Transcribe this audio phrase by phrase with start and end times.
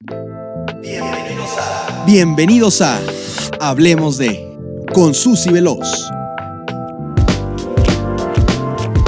[0.00, 3.00] Bienvenidos a, Bienvenidos a
[3.58, 4.56] Hablemos de
[4.94, 6.08] con Susy Veloz.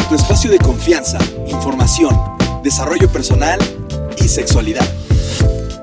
[0.08, 2.18] Tu espacio de confianza, información,
[2.64, 3.60] desarrollo personal
[4.16, 4.84] y sexualidad.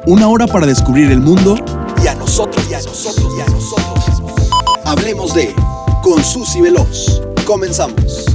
[0.06, 1.56] Una hora para descubrir el mundo
[2.04, 4.50] y a nosotros y a nosotros y a nosotros.
[4.84, 5.56] Hablemos de
[6.04, 7.22] con Susy Veloz.
[7.46, 8.27] Comenzamos.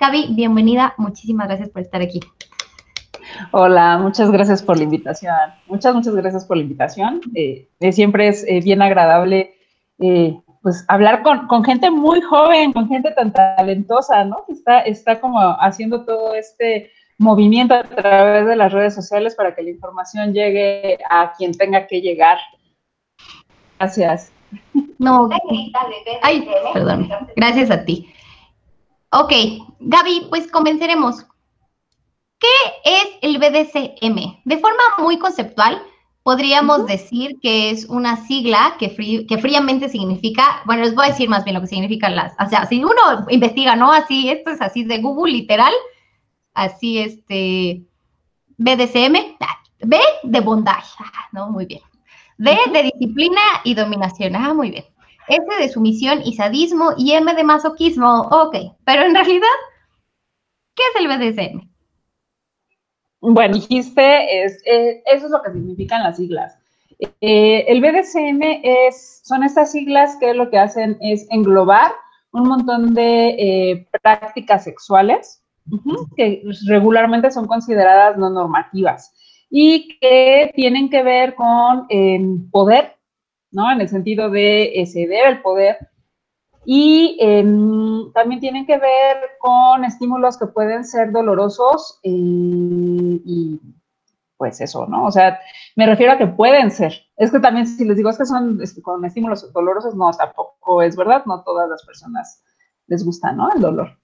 [0.00, 0.94] Gaby, bienvenida.
[0.96, 2.20] Muchísimas gracias por estar aquí.
[3.52, 5.34] Hola, muchas gracias por la invitación.
[5.66, 7.20] Muchas, muchas gracias por la invitación.
[7.34, 9.56] Eh, eh, siempre es eh, bien agradable
[10.62, 14.44] pues hablar con, gente muy joven, con gente tan talentosa, ¿no?
[14.48, 19.62] Está, está como haciendo todo este movimiento a través de las redes sociales para que
[19.62, 22.38] la información llegue a quien tenga que llegar.
[23.78, 24.32] Gracias.
[24.98, 25.28] No,
[26.22, 27.10] ay, perdón.
[27.36, 28.10] Gracias a ti.
[29.12, 29.32] Ok,
[29.80, 31.26] Gaby, pues comenzaremos.
[32.38, 32.48] ¿Qué
[32.84, 34.40] es el BDCM?
[34.44, 35.82] De forma muy conceptual,
[36.22, 38.94] podríamos decir que es una sigla que,
[39.26, 42.48] que, fríamente significa, bueno, les voy a decir más bien lo que significan las, o
[42.48, 43.92] sea, si uno investiga, ¿no?
[43.92, 45.72] Así, esto es así de Google, literal,
[46.54, 47.82] así, este,
[48.58, 49.36] BDCM,
[49.82, 51.50] B de bondage, ah, ¿no?
[51.50, 51.80] Muy bien.
[52.38, 54.84] D de disciplina y dominación, ah, muy bien.
[55.30, 59.46] S de sumisión y sadismo y M de masoquismo, ok, pero en realidad,
[60.74, 61.70] ¿qué es el BDSM?
[63.20, 66.58] Bueno, dijiste, es, eso es lo que significan las siglas.
[67.20, 71.92] Eh, el BDSM es, son estas siglas que lo que hacen es englobar
[72.32, 75.42] un montón de eh, prácticas sexuales
[76.16, 79.12] que regularmente son consideradas no normativas
[79.50, 81.86] y que tienen que ver con
[82.50, 82.96] poder,
[83.50, 83.70] ¿no?
[83.70, 85.78] En el sentido de ceder el poder
[86.64, 93.60] y em, también tienen que ver con estímulos que pueden ser dolorosos eh, y
[94.36, 95.04] pues eso, ¿no?
[95.04, 95.38] O sea,
[95.76, 96.94] me refiero a que pueden ser.
[97.16, 100.96] Es que también si les digo es que son con estímulos dolorosos, no, tampoco es
[100.96, 102.42] verdad, no todas las personas
[102.86, 103.50] les gusta, ¿no?
[103.54, 103.98] El dolor.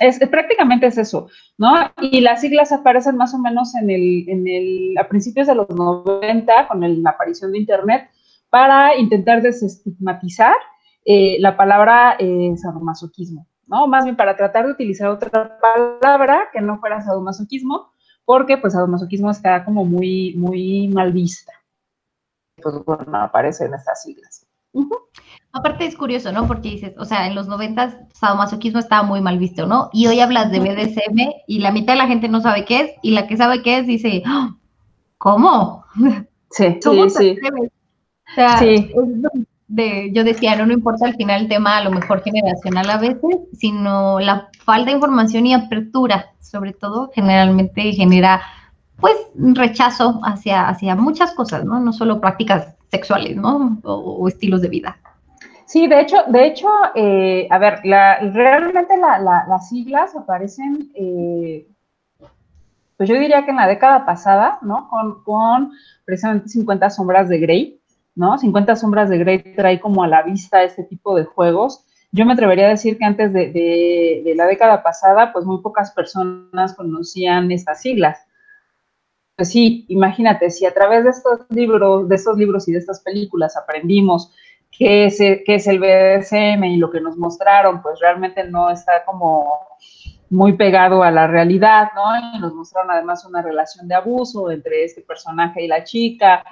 [0.00, 1.28] es, prácticamente es eso,
[1.58, 1.74] ¿no?
[2.00, 5.68] Y las siglas aparecen más o menos en el, en el, a principios de los
[5.68, 8.10] 90 con la aparición de Internet
[8.52, 10.54] para intentar desestigmatizar
[11.06, 13.86] eh, la palabra eh, sadomasoquismo, ¿no?
[13.86, 17.94] Más bien para tratar de utilizar otra palabra que no fuera sadomasoquismo,
[18.26, 21.50] porque pues sadomasoquismo está como muy, muy mal vista.
[22.62, 24.46] Pues bueno, aparece en estas siglas.
[25.52, 26.46] Aparte es curioso, ¿no?
[26.46, 29.88] Porque dices, o sea, en los noventas sadomasoquismo estaba muy mal visto, ¿no?
[29.94, 32.90] Y hoy hablas de BDSM y la mitad de la gente no sabe qué es
[33.00, 34.54] y la que sabe qué es dice, ¡Ah!
[35.16, 35.86] ¿cómo?
[36.50, 37.38] Sí, sí, sí.
[38.32, 38.92] O sea, sí
[40.12, 43.36] yo decía, no, no importa al final el tema a lo mejor generacional a veces,
[43.52, 48.42] sino la falta de información y apertura, sobre todo, generalmente genera
[49.00, 51.80] pues rechazo hacia, hacia muchas cosas, ¿no?
[51.80, 53.78] No solo prácticas sexuales, ¿no?
[53.82, 54.96] O, estilos de vida.
[55.66, 61.66] Sí, de hecho, de hecho, eh, a ver, realmente las siglas aparecen, eh,
[62.96, 64.88] pues yo diría que en la década pasada, ¿no?
[64.88, 65.72] Con, con
[66.04, 67.81] precisamente 50 sombras de Grey,
[68.14, 68.38] ¿no?
[68.38, 71.84] 50 sombras de Grey trae como a la vista este tipo de juegos.
[72.10, 76.74] Yo me atrevería a decir que antes de, la década pasada, pues muy pocas personas
[76.74, 78.18] conocían estas siglas.
[79.36, 83.00] Pues sí, imagínate, si a través de estos libros, de estos libros y de estas
[83.00, 84.30] películas aprendimos
[84.70, 89.04] qué es, qué es el BDSM y lo que nos mostraron, pues realmente no está
[89.06, 89.46] como
[90.32, 92.36] muy pegado a la realidad, ¿no?
[92.36, 96.42] Y nos mostraron además una relación de abuso entre este personaje y la chica,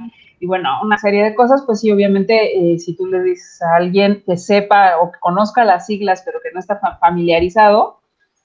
[0.40, 3.76] y bueno, una serie de cosas, pues sí, obviamente, eh, si tú le dices a
[3.76, 8.00] alguien que sepa o que conozca las siglas, pero que no está familiarizado,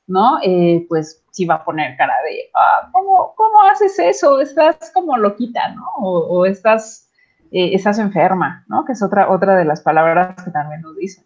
[0.06, 0.40] ¿no?
[0.44, 4.42] Eh, pues sí va a poner cara de, ah, ¿cómo, ¿cómo, haces eso?
[4.42, 5.86] Estás como loquita, ¿no?
[5.98, 7.10] O, estás,
[7.52, 8.84] eh, estás enferma, ¿no?
[8.84, 11.24] Que es otra, otra de las palabras que también nos dicen.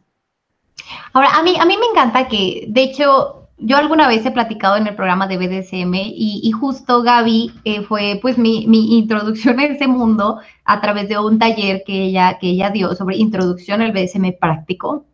[1.13, 4.77] Ahora, a mí, a mí me encanta que, de hecho, yo alguna vez he platicado
[4.77, 8.63] en el programa de BDSM y, justo Gaby eh, fue pues mi,
[8.97, 13.17] introducción a ese mundo a través de un taller que ella, que ella dio sobre
[13.17, 15.05] introducción al BDSM práctico.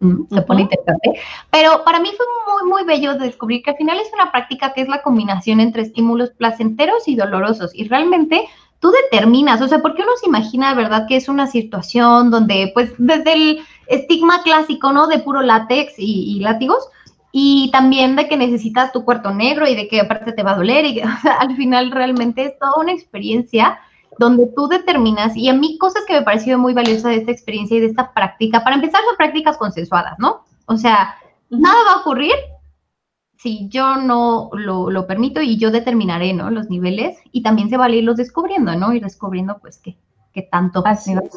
[0.00, 1.20] Mm, se pone interesante.
[1.50, 4.80] Pero para mí fue muy, muy bello descubrir que al final es una práctica que
[4.80, 7.74] es la combinación entre estímulos placenteros y dolorosos.
[7.74, 8.48] Y realmente
[8.80, 12.92] tú determinas, o sea, porque uno se imagina, ¿verdad?, que es una situación donde, pues,
[12.96, 13.58] desde el
[13.88, 16.88] estigma clásico, ¿no?, de puro látex y, y látigos,
[17.32, 20.56] y también de que necesitas tu cuarto negro y de que aparte te va a
[20.56, 21.02] doler y que
[21.38, 23.78] al final realmente es toda una experiencia
[24.18, 27.78] donde tú determinas, y a mí cosas que me pareció muy valiosa de esta experiencia
[27.78, 30.44] y de esta práctica, para empezar son prácticas consensuadas, ¿no?
[30.66, 31.16] O sea,
[31.48, 32.34] nada va a ocurrir
[33.38, 36.50] si yo no lo, permito y yo determinaré, ¿no?
[36.50, 38.92] Los niveles y también se vale irlos descubriendo, ¿no?
[38.92, 39.96] Ir descubriendo, pues, qué,
[40.34, 41.28] qué tanto Así me va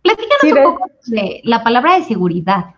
[0.00, 2.76] Platícanos un poco de la palabra de seguridad.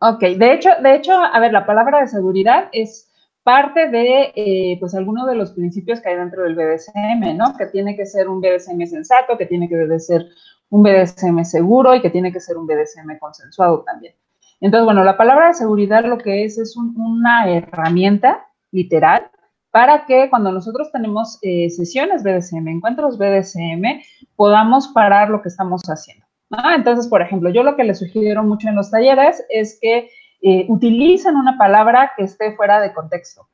[0.00, 3.10] Ok, de hecho, de hecho, a ver, la palabra de seguridad es
[3.42, 7.56] parte de, eh, pues, algunos de los principios que hay dentro del BDSM, ¿no?
[7.56, 10.26] Que tiene que ser un BDSM sensato, que tiene que ser
[10.70, 14.14] un BDSM seguro y que tiene que ser un BDSM consensuado también.
[14.60, 19.30] Entonces, bueno, la palabra de seguridad lo que es es una herramienta literal
[19.70, 24.02] para que cuando nosotros tenemos eh, sesiones BDSM, encuentros BDSM,
[24.36, 26.27] podamos parar lo que estamos haciendo.
[26.50, 30.10] Entonces, por ejemplo, yo lo que les sugiero mucho en los talleres es que
[30.40, 33.48] eh, utilicen una palabra que esté fuera de contexto.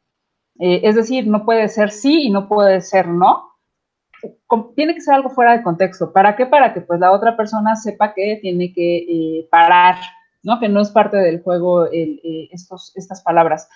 [0.61, 3.51] Eh, es decir, no puede ser sí y no puede ser no.
[4.77, 6.13] Tiene que ser algo fuera de contexto.
[6.13, 6.47] ¿Para qué?
[6.47, 9.97] Para que pues la otra persona sepa que tiene que eh, parar,
[10.43, 10.61] ¿no?
[10.61, 13.69] Que no es parte del juego estos, estas palabras.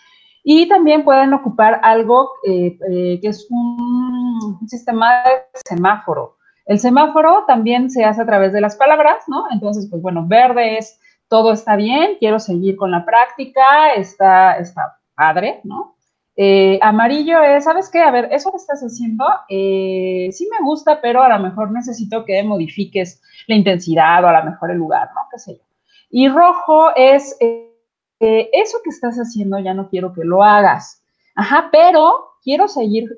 [0.45, 6.38] Y también pueden ocupar algo que es un sistema de semáforo.
[6.69, 9.47] El semáforo también se hace a través de las palabras, ¿no?
[9.51, 14.99] Entonces, pues bueno, verde es todo está bien, quiero seguir con la práctica, está, está
[15.15, 15.97] padre, ¿no?
[16.37, 18.01] Eh, amarillo es, ¿sabes qué?
[18.01, 22.27] A ver, eso que estás haciendo eh, sí me gusta, pero a lo mejor necesito
[22.27, 25.23] que modifiques la intensidad o a lo mejor el lugar, ¿no?
[25.33, 25.63] ¿Qué sé yo?
[26.11, 31.03] Y rojo es, eh, eso que estás haciendo ya no quiero que lo hagas.
[31.35, 33.09] Ajá, pero quiero seguir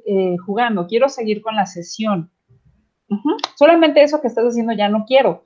[0.46, 2.30] jugando, quiero seguir con la sesión.
[3.56, 5.44] Solamente eso que estás haciendo ya no quiero.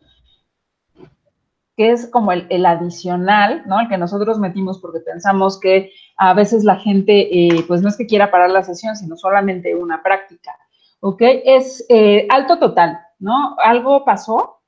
[1.77, 3.81] Que es como el, adicional, ¿no?
[3.81, 7.97] El que nosotros metimos porque pensamos que a veces la gente, eh, pues no es
[7.97, 10.57] que quiera parar la sesión, sino solamente una práctica.
[11.01, 11.21] ¿Ok?
[11.21, 13.57] Es eh, alto total, ¿no?
[13.59, 14.61] Algo pasó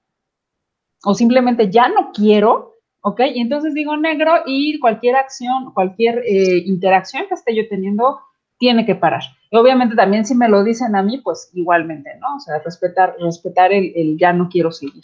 [1.04, 3.20] o simplemente ya no quiero, ¿ok?
[3.32, 8.19] Y entonces digo negro y cualquier acción, cualquier eh, interacción que esté yo teniendo
[8.58, 9.23] tiene que parar.
[9.50, 12.37] Y obviamente también si me lo dicen a mí, pues igualmente, ¿no?
[12.37, 15.03] O sea, respetar, respetar el, ya no quiero seguir.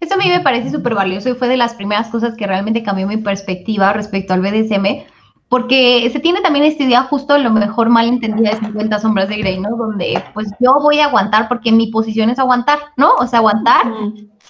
[0.00, 2.82] Eso a mí me parece súper valioso y fue de las primeras cosas que realmente
[2.82, 5.06] cambió mi perspectiva respecto al BDSM,
[5.48, 9.38] porque se tiene también esta idea justo lo mejor mal entendida de 50 sombras de
[9.38, 9.76] Grey, ¿no?
[9.76, 13.14] Donde pues yo voy a aguantar porque mi posición es aguantar, ¿no?
[13.14, 13.84] O sea, aguantar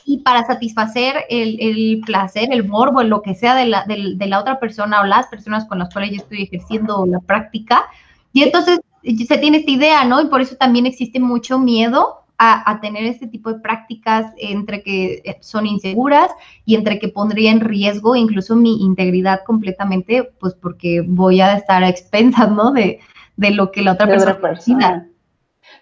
[0.09, 4.61] y para satisfacer el, placer, el morbo, lo que sea de la, de la otra
[4.61, 7.87] persona o las personas con las cuales yo estoy ejerciendo la práctica,
[8.33, 10.21] y entonces se tiene esta idea, ¿no?
[10.21, 15.23] Y por eso también existe mucho miedo a, tener este tipo de prácticas entre que
[15.25, 16.31] eh, son inseguras
[16.67, 21.83] y entre que pondría en riesgo incluso mi integridad completamente, pues porque voy a estar
[21.83, 22.73] a expensas, ¿no?
[22.73, 23.01] De,
[23.39, 25.09] lo que la otra persona,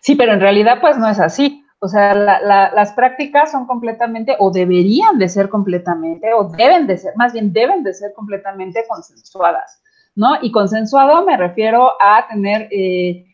[0.01, 1.64] Sí, pero en realidad pues no es así.
[1.85, 7.15] O sea, las prácticas son completamente, o deberían de ser completamente, o deben de ser,
[7.15, 9.83] más bien deben de ser completamente consensuadas.
[10.15, 10.37] ¿no?
[10.41, 13.27] Y consensuado me refiero a tener eh,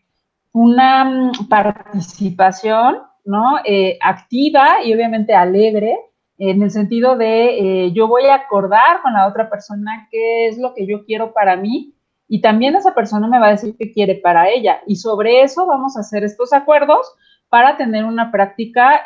[0.51, 3.59] una mm, participación, ¿no?
[3.63, 5.97] Eh, activa y obviamente alegre,
[6.37, 10.57] en el sentido de eh, yo voy a acordar con la otra persona qué es
[10.57, 11.93] lo que yo quiero para mí
[12.27, 14.81] y también esa persona me va a decir qué quiere para ella.
[14.87, 17.13] Y sobre eso vamos a hacer estos acuerdos
[17.51, 19.03] para tener una práctica,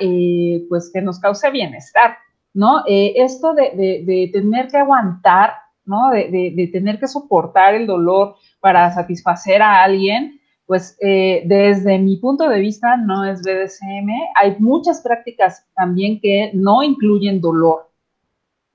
[0.70, 2.18] pues, que nos cause bienestar,
[2.54, 2.84] ¿no?
[2.88, 5.52] esto de, de tener que aguantar
[5.86, 6.10] ¿no?
[6.10, 12.50] De, tener que soportar el dolor para satisfacer a alguien, pues eh, desde mi punto
[12.50, 14.10] de vista no es BDSM.
[14.36, 17.92] Hay muchas prácticas también que no incluyen dolor,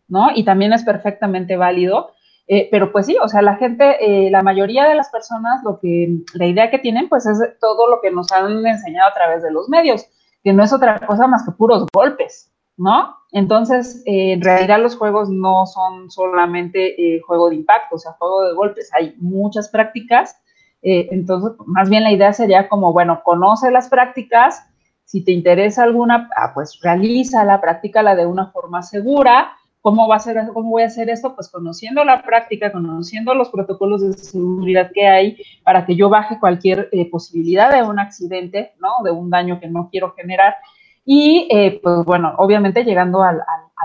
[0.07, 0.29] ¿no?
[0.35, 2.13] Y también es perfectamente válido.
[2.53, 5.79] Eh, pero pues sí, o sea, la gente, eh, la mayoría de las personas, lo
[5.79, 9.45] que, la idea que tienen, pues es todo lo que nos han enseñado a través
[9.45, 10.05] de los medios,
[10.43, 13.15] que no es otra cosa más que puros golpes, ¿no?
[13.31, 18.17] Entonces, eh, en realidad los juegos no son solamente eh, juego de impacto, o sea,
[18.19, 20.37] juego de golpes, hay muchas prácticas.
[20.83, 24.67] Entonces, más bien la idea sería como, bueno, conoce las prácticas,
[25.05, 29.53] si te interesa alguna, ah, pues realízala, practícala de una forma segura.
[29.83, 31.35] ¿Cómo, va a ser, ¿Cómo voy a hacer esto?
[31.35, 36.39] Pues conociendo la práctica, conociendo los protocolos de seguridad que hay para que yo baje
[36.39, 39.03] cualquier posibilidad de un accidente, ¿no?
[39.05, 40.57] De un daño que no quiero generar
[41.05, 43.41] y eh, pues bueno, obviamente llegando al,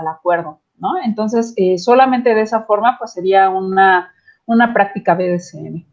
[0.08, 0.94] acuerdo, ¿no?
[1.02, 4.12] Entonces, eh, solamente de esa forma pues sería una,
[4.44, 5.84] una práctica BDSM.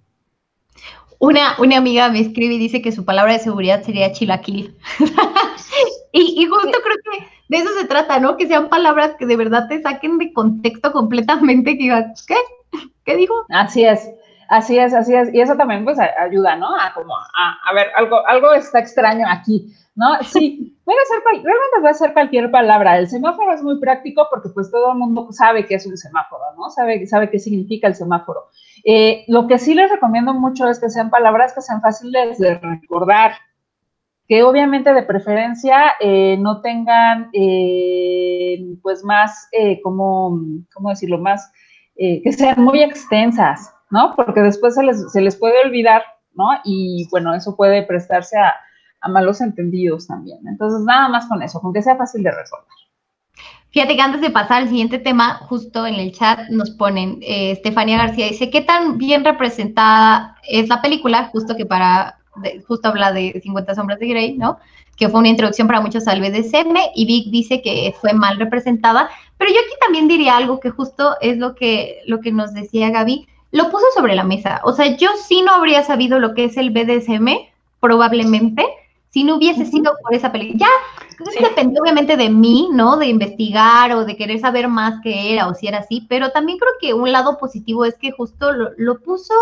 [1.20, 4.76] Una, una amiga me escribe y dice que su palabra de seguridad sería chilaquil.
[6.12, 8.38] y, y justo creo que de eso se trata, ¿no?
[8.38, 12.36] Que sean palabras que de verdad te saquen de contexto completamente, que digas, ¿qué?
[13.06, 13.34] ¿Qué dijo?
[13.50, 14.10] Así es.
[14.50, 15.34] Así es, así es.
[15.34, 16.68] Y eso también pues ayuda, ¿no?
[16.76, 19.74] A como, a, a ver, algo, algo está extraño aquí.
[19.96, 20.08] ¿no?
[20.24, 22.98] Sí, puede ser, realmente puede ser cualquier palabra.
[22.98, 26.44] El semáforo es muy práctico porque pues todo el mundo sabe qué es un semáforo,
[26.58, 26.70] ¿no?
[26.70, 28.50] Sabe, sabe qué significa el semáforo.
[28.84, 32.56] Eh, lo que sí les recomiendo mucho es que sean palabras que sean fáciles de
[32.56, 33.34] recordar,
[34.28, 39.50] que obviamente de preferencia eh, no tengan eh, pues más,
[39.84, 40.40] como,
[40.74, 41.18] ¿cómo decirlo?
[41.18, 41.52] Más,
[41.96, 44.14] que sean muy extensas, ¿no?
[44.16, 46.02] Porque después se les, se les puede olvidar,
[46.34, 46.46] ¿no?
[46.64, 48.54] Y bueno, eso puede prestarse a,
[49.10, 50.40] malos entendidos también.
[50.48, 52.70] Entonces, nada más con eso, con que sea fácil de recordar.
[53.70, 57.52] Fíjate que antes de pasar al siguiente tema, justo en el chat nos ponen, eh,
[57.52, 61.30] Estefania García dice, ¿qué tan bien representada es la película?
[61.34, 62.20] Justo que para,
[62.68, 64.58] justo habla de 50 sombras de Grey, ¿no?
[64.96, 69.10] Que fue una introducción para muchos al BDSM y Vic dice que fue mal representada,
[69.38, 72.90] pero yo aquí también diría algo que justo es lo que, lo que nos decía
[72.90, 74.62] Gaby, lo puso sobre la mesa.
[74.64, 77.30] O sea, yo sí no habría sabido lo que es el BDSM,
[77.80, 78.66] probablemente,
[79.10, 80.66] si no hubiese sido por esa película.
[80.66, 82.98] Ya depende obviamente de mí, ¿no?
[82.98, 86.58] De investigar o de querer saber más qué era o si era así, pero también
[86.58, 89.34] creo que un lado positivo es que justo lo, puso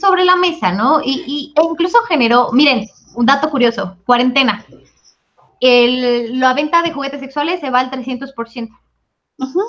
[0.00, 1.00] sobre la mesa, ¿no?
[1.02, 4.64] Y, e incluso generó, miren, un dato curioso, cuarentena.
[5.60, 8.68] El, la venta de juguetes sexuales se va al 300%.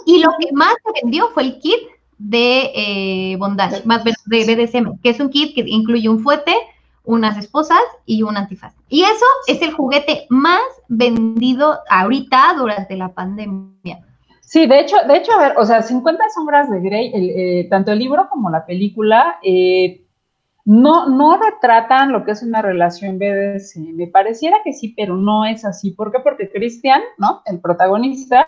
[0.06, 1.80] Y lo que más se vendió fue el kit
[2.18, 6.56] de eh, bondage, más de BDSM, que es un kit que incluye un fuete,
[7.04, 8.74] unas esposas y un antifaz.
[8.90, 14.02] Y eso es el juguete más vendido ahorita durante la pandemia.
[14.42, 17.92] Sí, de hecho, de hecho, a ver, o sea, 50 sombras de Grey, eh, tanto
[17.92, 20.05] el libro como la película, eh,
[20.66, 23.96] no, no retratan lo que es una relación BDSM.
[23.96, 25.92] Me pareciera que sí, pero no es así.
[25.92, 26.20] ¿Por qué?
[26.20, 27.44] Porque Christian, ¿no?
[27.46, 28.48] El protagonista,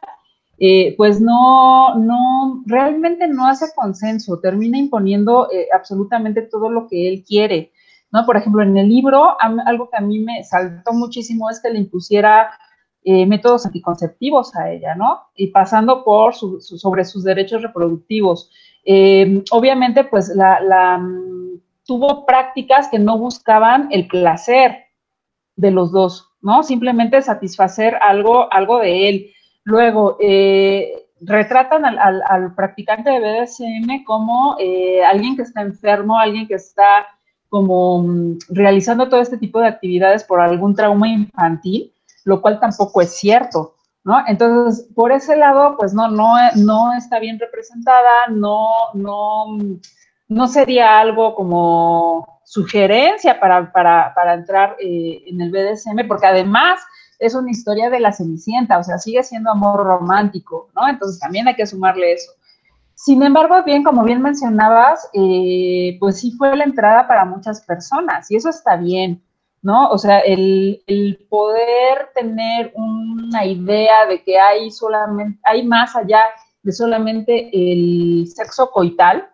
[0.57, 7.23] eh, pues no, no, realmente no hace consenso, termina imponiendo absolutamente todo lo que él
[7.23, 7.71] quiere.
[8.11, 8.25] ¿no?
[8.25, 11.79] Por ejemplo, en el libro, algo que a mí me saltó muchísimo es que le
[11.79, 12.49] impusiera
[13.03, 15.19] eh, métodos anticonceptivos a ella, ¿no?
[15.35, 18.49] Y pasando por sobre sus derechos reproductivos.
[19.51, 21.46] Obviamente, pues la, mm,
[21.87, 24.85] tuvo prácticas que no buscaban el placer
[25.55, 26.61] de los dos, ¿no?
[26.61, 29.31] Simplemente satisfacer algo, algo de él.
[29.63, 36.55] Luego, eh, retratan al, practicante de BDSM como eh, alguien que está enfermo, alguien que
[36.55, 37.07] está
[37.49, 41.93] como mm, realizando todo este tipo de actividades por algún trauma infantil,
[42.25, 44.23] lo cual tampoco es cierto, ¿no?
[44.27, 49.57] Entonces, por ese lado, pues no, no, no está bien representada, no, no,
[50.27, 56.79] no sería algo como sugerencia para, para, para entrar eh, en el BDSM, porque además
[57.19, 60.87] es una historia de la Cenicienta, o sea, sigue siendo amor romántico, ¿no?
[60.87, 62.31] Entonces también hay que sumarle eso.
[62.93, 68.29] Sin embargo, bien, como bien mencionabas, eh, pues sí fue la entrada para muchas personas
[68.31, 69.21] y eso está bien,
[69.61, 69.89] ¿no?
[69.89, 70.81] O sea, el,
[71.29, 76.21] poder tener una idea de que hay solamente, hay más allá
[76.63, 79.29] de solamente el sexo coital,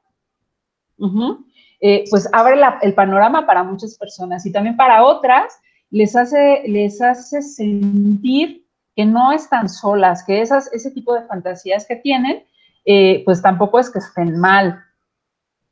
[1.82, 7.02] eh, pues abre el panorama para muchas personas y también para otras les hace, les
[7.02, 12.44] hace sentir que no están solas, que esas, ese tipo de fantasías que tienen,
[12.86, 14.80] eh, pues tampoco es que estén mal,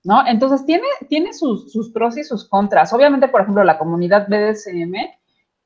[0.03, 0.25] ¿no?
[0.27, 2.93] Entonces tiene, tiene sus, pros y sus contras.
[2.93, 4.95] Obviamente, por ejemplo, la comunidad BDSM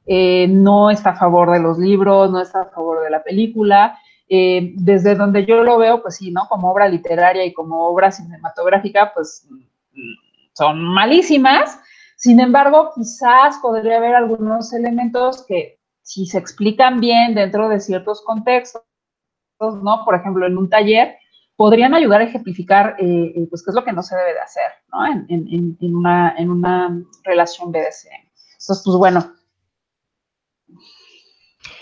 [0.06, 3.98] eh, no está a favor de los libros, no está a favor de la película.
[4.28, 6.48] Eh, desde donde yo lo veo, pues sí, ¿no?
[6.50, 9.48] Como obra literaria y como obra cinematográfica, pues
[10.54, 11.80] son malísimas.
[12.18, 18.24] Sin embargo, quizás podría haber algunos elementos que si se explican bien dentro de ciertos
[18.24, 18.82] contextos,
[19.60, 20.04] ¿no?
[20.06, 21.18] Por ejemplo, en un taller,
[21.56, 24.40] podrían ayudar a ejemplificar eh, eh, pues qué es lo que no se debe de
[24.40, 25.06] hacer ¿no?
[25.06, 28.26] en, en, en, una, en una relación BDSM.
[28.60, 29.34] Entonces, pues bueno.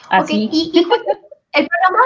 [0.10, 0.50] Así.
[0.52, 0.72] y,
[1.54, 2.04] el programa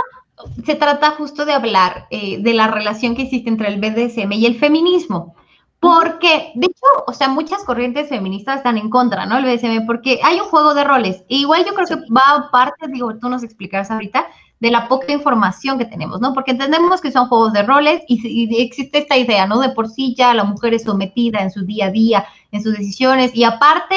[0.66, 4.46] se trata justo de hablar eh, de la relación que existe entre el BDSM y
[4.46, 5.36] el feminismo.
[5.80, 9.38] Porque, de hecho, o sea, muchas corrientes feministas están en contra, ¿no?
[9.38, 11.24] El BDSM, porque hay un juego de roles.
[11.28, 14.26] igual yo creo que va a parte, digo, tú nos explicarás ahorita,
[14.60, 16.34] de la poca información que tenemos, ¿no?
[16.34, 19.60] Porque entendemos que son juegos de roles y, existe esta idea, ¿no?
[19.60, 22.76] De por sí ya la mujer es sometida en su día a día, en sus
[22.76, 23.96] decisiones y aparte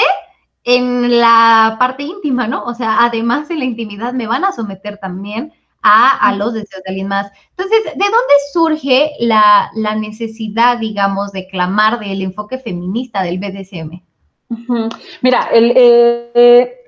[0.64, 2.64] en la parte íntima, ¿no?
[2.64, 6.90] O sea, además de la intimidad me van a someter también a, los deseos de
[6.90, 7.30] alguien más.
[7.50, 14.02] Entonces, ¿de dónde surge la, necesidad, digamos, de clamar del enfoque feminista del BDSM?
[15.22, 16.80] Mira, el, eh,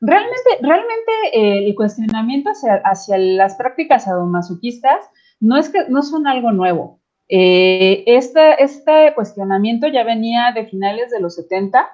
[0.00, 6.52] Realmente, realmente eh, el cuestionamiento hacia, las prácticas sadomasoquistas no es que no son algo
[6.52, 7.00] nuevo.
[7.28, 11.88] Este, este, cuestionamiento ya venía de finales de los 70,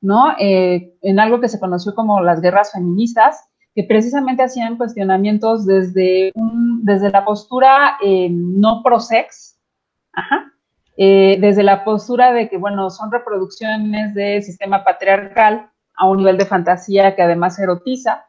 [0.00, 0.34] ¿no?
[0.38, 6.32] En algo que se conoció como las guerras feministas, que precisamente hacían cuestionamientos desde,
[6.82, 7.96] desde la postura
[8.30, 9.56] no pro-sex,
[10.96, 16.36] eh, desde la postura de que, bueno, son reproducciones del sistema patriarcal a un nivel
[16.38, 18.26] de fantasía que además erotiza,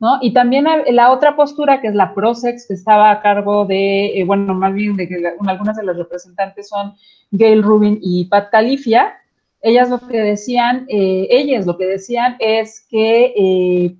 [0.00, 0.18] ¿no?
[0.20, 4.24] Y también la otra postura, que es la Prosex, que estaba a cargo de, eh,
[4.24, 6.94] bueno, más bien de que algunas de las representantes son
[7.30, 9.14] Gail Rubin y Pat Califia,
[9.60, 13.96] ellas lo que decían, eh, ellas lo que decían es que, eh,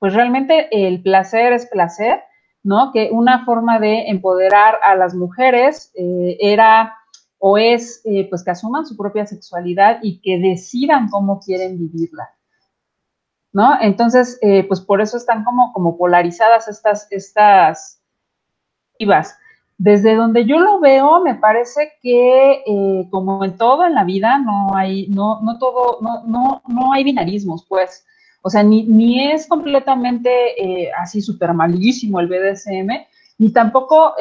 [0.00, 2.20] pues realmente el placer es placer,
[2.64, 2.90] ¿no?
[2.92, 6.96] Que una forma de empoderar a las mujeres era
[7.38, 12.28] o es, pues que asuman su propia sexualidad y que decidan cómo quieren vivirla.
[13.52, 13.80] ¿no?
[13.80, 18.00] Entonces, eh, pues por eso están como, como polarizadas estas, estas
[18.98, 19.36] vivas.
[19.78, 24.38] Desde donde yo lo veo, me parece que eh, como en todo en la vida,
[24.38, 28.06] no hay, no, no todo, no, no, no hay binarismos, pues.
[28.42, 30.30] O sea, ni, ni es completamente
[30.62, 32.88] eh, así súper malísimo el BDSM,
[33.38, 34.14] ni tampoco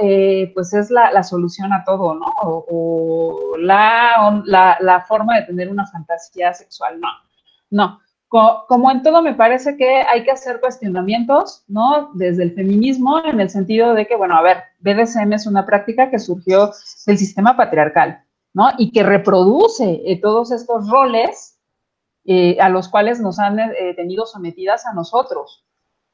[0.53, 2.33] pues es la, la, solución a todo, ¿no?
[2.41, 7.09] O, la, la, forma de tener una fantasía sexual, no.
[7.69, 7.99] No,
[8.29, 12.11] como en todo, me parece que hay que hacer cuestionamientos, ¿no?
[12.13, 16.11] Desde el feminismo, en el sentido de que, bueno, a ver, BDSM es una práctica
[16.11, 16.71] que surgió
[17.07, 18.23] del sistema patriarcal,
[18.53, 18.69] ¿no?
[18.77, 21.48] Y que reproduce eh, todos estos roles
[22.25, 25.65] eh, a los cuales nos han eh, tenido sometidas a nosotros.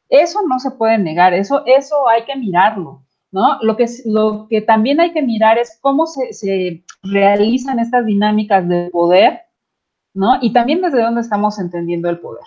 [0.09, 3.57] Eso no se puede negar, eso, eso hay que mirarlo, ¿no?
[3.62, 8.67] Lo que, lo que también hay que mirar es cómo se, se realizan estas dinámicas
[8.67, 9.45] de poder
[10.15, 10.38] ¿no?
[10.41, 12.45] Y también desde dónde estamos entendiendo el poder.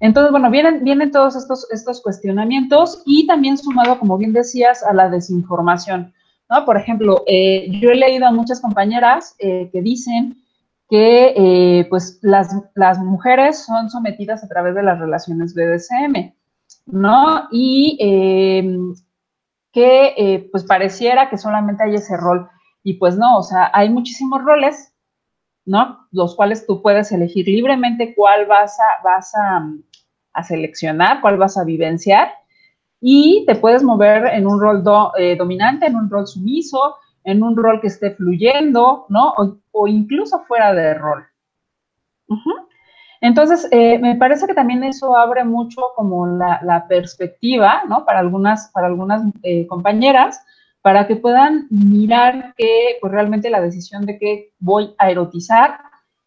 [0.00, 4.92] Entonces, bueno, vienen, vienen todos estos, estos cuestionamientos y también sumado, como bien decías, a
[4.92, 6.12] la desinformación,
[6.48, 6.64] ¿no?
[6.64, 10.36] Por ejemplo, eh, yo he leído a muchas compañeras que dicen
[10.88, 16.34] que, eh, pues, las, las, mujeres son sometidas a través de las relaciones BDSM,
[16.86, 17.48] ¿no?
[17.50, 17.96] Y
[19.72, 22.48] que, pues, pareciera que solamente hay ese rol.
[22.82, 24.94] Y pues no, o sea, hay muchísimos roles
[25.68, 26.08] ¿no?
[26.12, 31.64] Los cuales tú puedes elegir libremente cuál vas a, vas a, seleccionar, cuál vas a
[31.64, 32.30] vivenciar
[33.00, 34.82] y te puedes mover en un rol
[35.18, 36.94] eh, dominante, en un rol sumiso,
[37.28, 39.34] en un rol que esté fluyendo, ¿no?
[39.72, 41.26] O, incluso fuera de rol.
[43.20, 48.04] Entonces, eh, me parece que también eso abre mucho como la, perspectiva, ¿no?
[48.04, 50.40] Para algunas, para algunas eh, compañeras,
[50.80, 55.80] para que puedan mirar que pues, realmente la decisión de que voy a erotizar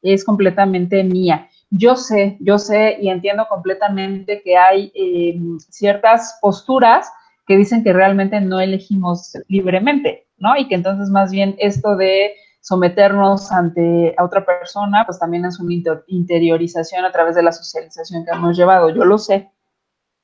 [0.03, 1.49] es completamente mía.
[1.71, 7.11] Yo sé, yo sé y entiendo completamente que hay eh, ciertas posturas
[7.47, 10.57] que dicen que realmente no elegimos libremente, ¿no?
[10.57, 15.59] Y que entonces más bien esto de someternos ante a otra persona, pues también es
[15.59, 15.73] una
[16.07, 18.89] interiorización a través de la socialización que hemos llevado.
[18.89, 19.49] Yo lo sé,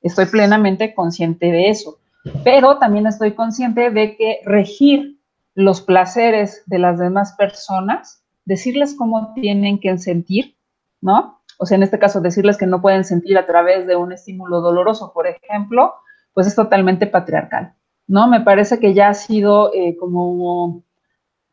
[0.01, 1.97] estoy plenamente consciente de eso
[2.43, 5.19] pero también estoy consciente de que regir
[5.55, 10.55] los placeres de las demás personas, decirles cómo tienen que sentir,
[11.01, 11.41] ¿no?
[11.57, 14.61] O sea, en este caso, decirles que no pueden sentir a través de un estímulo
[14.61, 15.93] doloroso, por ejemplo,
[16.33, 17.73] pues es totalmente patriarcal,
[18.07, 18.27] ¿no?
[18.27, 20.83] Me parece que ya ha sido eh, como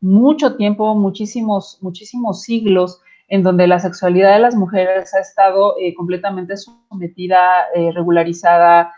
[0.01, 5.93] mucho tiempo, muchísimos, muchísimos siglos en donde la sexualidad de las mujeres ha estado eh,
[5.95, 8.93] completamente sometida, eh, regularizada,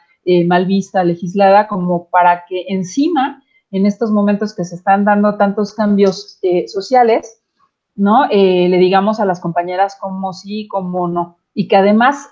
[0.45, 3.41] mal vista, legislada, como para que encima,
[3.71, 7.41] en estos momentos que se están dando tantos cambios sociales,
[7.95, 8.27] ¿no?
[8.27, 11.37] Le digamos a las compañeras como sí, como no.
[11.53, 12.27] Y que además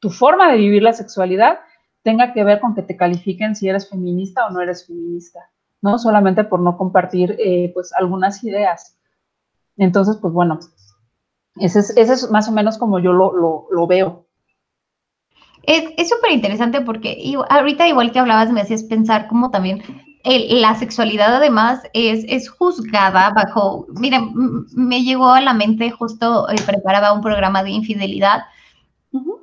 [0.00, 1.60] tu forma de vivir la sexualidad
[2.02, 5.98] tenga que ver con que te califiquen si eres feminista o no eres feminista, ¿no?
[5.98, 7.38] Solamente por no compartir,
[7.74, 8.96] pues, algunas ideas.
[9.76, 10.58] Entonces, pues bueno,
[11.56, 14.26] ese es, más o menos como yo lo, veo.
[15.62, 19.82] Es súper interesante porque ahorita igual que hablabas me hacías pensar como también
[20.24, 24.32] la sexualidad además es, juzgada bajo, miren,
[24.74, 28.44] me llegó a la mente justo eh, preparaba un programa de infidelidad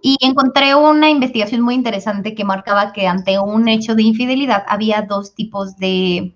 [0.02, 5.02] y encontré una investigación muy interesante que marcaba que ante un hecho de infidelidad había
[5.04, 6.34] dos tipos de,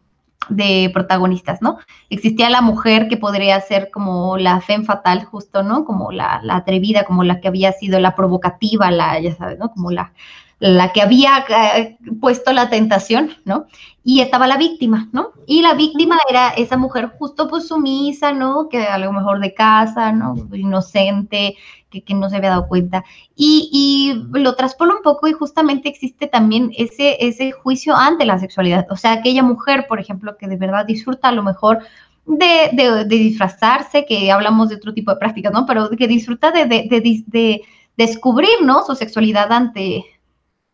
[0.49, 1.77] de protagonistas, ¿no?
[2.09, 5.85] Existía la mujer que podría ser como la femme fatal, justo, ¿no?
[5.85, 9.71] Como la, atrevida, como la que había sido la provocativa, la, ya sabes, ¿no?
[9.71, 10.13] Como la,
[10.59, 11.45] la que había
[11.75, 13.65] eh, puesto la tentación, ¿no?
[14.03, 15.31] Y estaba la víctima, ¿no?
[15.47, 18.69] Y la víctima era esa mujer justo pues sumisa, ¿no?
[18.69, 20.35] Que a lo mejor de casa, ¿no?
[20.53, 21.55] Inocente,
[22.01, 23.03] que, no se había dado cuenta.
[23.35, 28.87] Y, lo traspolo un poco y justamente existe también ese, ese juicio ante la sexualidad.
[28.89, 31.79] O sea, aquella mujer, por ejemplo, que de verdad disfruta a lo mejor
[32.25, 35.65] de, de, disfrazarse, que hablamos de otro tipo de prácticas, ¿no?
[35.65, 37.61] Pero que disfruta de, de
[37.97, 38.83] descubrir, ¿no?
[38.83, 40.05] Su sexualidad ante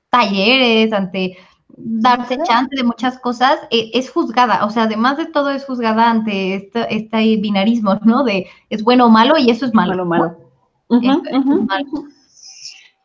[0.10, 1.38] talleres, ante
[1.80, 6.10] darse chance de muchas cosas, eh, es juzgada, o sea, además de todo es juzgada
[6.10, 8.24] ante este, este binarismo, ¿no?
[8.24, 10.06] De es bueno o malo y eso es malo.
[10.06, 10.38] Malo,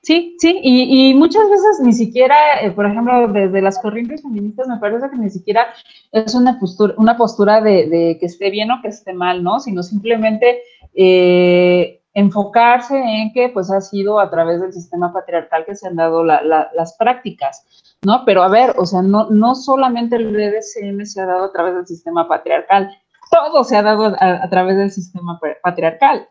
[0.04, 4.76] Sí, sí, y, muchas veces ni siquiera, eh, por ejemplo, desde las corrientes feministas me
[4.76, 5.68] parece que ni siquiera
[6.12, 9.60] es una postura, una postura de, que esté bien o que esté mal, ¿no?
[9.60, 10.60] Sino simplemente
[10.92, 15.96] eh, enfocarse en que pues ha sido a través del sistema patriarcal que se han
[15.96, 17.64] dado las prácticas,
[18.02, 18.26] ¿no?
[18.26, 21.76] Pero a ver, o sea, no, no solamente el BDSM se ha dado a través
[21.76, 22.90] del sistema patriarcal,
[23.30, 26.28] todo se ha dado a, través del sistema patriarcal.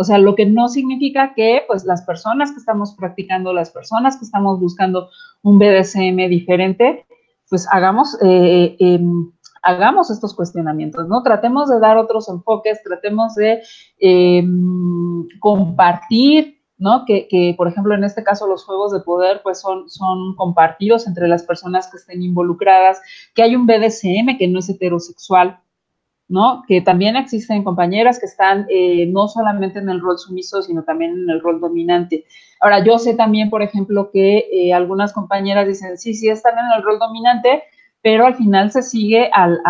[0.00, 4.16] O sea, lo que no significa que pues las personas que estamos practicando, las personas
[4.16, 5.10] que estamos buscando
[5.42, 7.04] un BDSM diferente,
[7.50, 9.30] pues hagamos eh, em,
[9.62, 11.22] hagamos estos cuestionamientos, ¿no?
[11.22, 13.60] Tratemos de dar otros enfoques, tratemos de
[13.98, 17.04] em, compartir, ¿no?
[17.04, 21.28] Que, por ejemplo, en este caso los juegos de poder, pues son, son compartidos entre
[21.28, 23.02] las personas que estén involucradas,
[23.34, 25.60] que hay un BDSM que no es heterosexual,
[26.30, 26.62] ¿no?
[26.68, 31.10] Que también existen compañeras que están eh, no solamente en el rol sumiso, sino también
[31.10, 32.24] en el rol dominante.
[32.60, 36.66] Ahora, yo sé también, por ejemplo, que eh, algunas compañeras dicen, sí, sí, están en
[36.76, 37.64] el rol dominante,
[38.00, 39.60] pero al final se sigue al,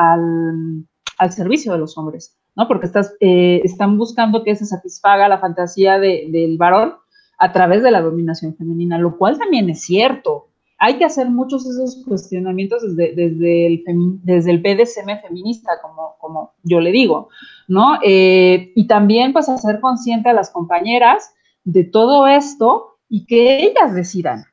[1.31, 2.69] servicio de los hombres, ¿no?
[2.69, 6.95] Porque estás, eh, están buscando que se satisfaga la fantasía del varón
[7.39, 10.50] a través de la dominación femenina, lo cual también es cierto.
[10.83, 13.85] Hay que hacer muchos esos cuestionamientos desde, desde, el,
[14.25, 17.29] desde el feminista, como, como yo le digo,
[17.69, 17.99] ¿no?
[18.03, 23.95] Eh, y también pues hacer consciente a las compañeras de todo esto y que ellas
[23.95, 24.47] decidan,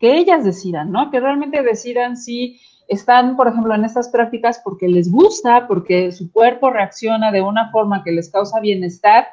[0.00, 1.12] que ellas decidan, ¿no?
[1.12, 6.32] Que realmente decidan si están, por ejemplo, en estas prácticas porque les gusta, porque su
[6.32, 9.28] cuerpo reacciona de una forma que les causa bienestar,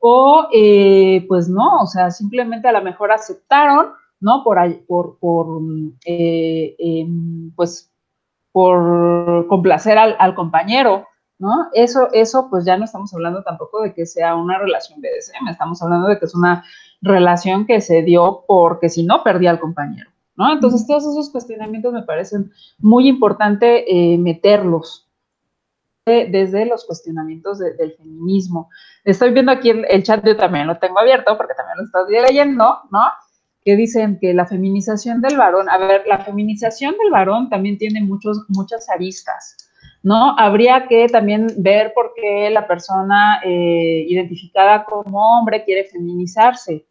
[0.00, 4.44] o eh, pues no, o sea, simplemente a lo mejor aceptaron, ¿no?
[4.44, 5.62] Por, por, por
[6.04, 7.90] eh, em, pues,
[8.52, 11.06] por complacer al, compañero,
[11.38, 11.68] ¿no?
[11.72, 15.82] Eso, eso, pues ya no estamos hablando tampoco de que sea una relación BDSM, estamos
[15.82, 16.64] hablando de que es una
[17.00, 20.52] relación que se dio porque si no perdía al compañero, ¿no?
[20.52, 25.06] Entonces todos esos cuestionamientos me parecen muy importante eh, meterlos
[26.06, 28.68] desde los cuestionamientos del feminismo.
[29.04, 32.20] Estoy viendo aquí el, el, chat, yo también lo tengo abierto porque también lo estoy
[32.20, 33.04] leyendo, ¿no?
[33.64, 38.00] Que dicen que la feminización del varón, a ver, la feminización del varón también tiene
[38.02, 39.56] muchos, muchas aristas.
[40.02, 40.38] ¿no?
[40.38, 46.86] Habría que también ver por qué la persona eh, identificada como hombre quiere feminizarse.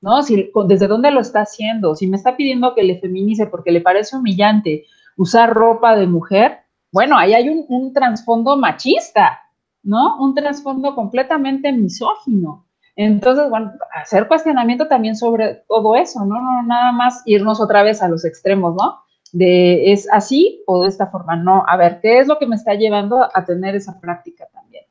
[0.00, 0.22] ¿no?
[0.22, 1.94] Si, ¿Desde dónde lo está haciendo?
[1.94, 4.84] Si me está pidiendo que le feminice porque le parece humillante
[5.16, 6.58] usar ropa de mujer,
[6.92, 9.40] bueno, ahí hay un, trasfondo machista,
[9.82, 10.16] ¿no?
[10.20, 12.63] Un trasfondo completamente misógino.
[12.96, 16.40] Entonces, bueno, hacer cuestionamiento también sobre todo eso, ¿no?
[16.40, 19.02] No nada más irnos otra vez a los extremos, ¿no?
[19.32, 21.36] De es así o de esta forma.
[21.36, 24.84] No, a ver, ¿qué es lo que me está llevando a tener esa práctica también?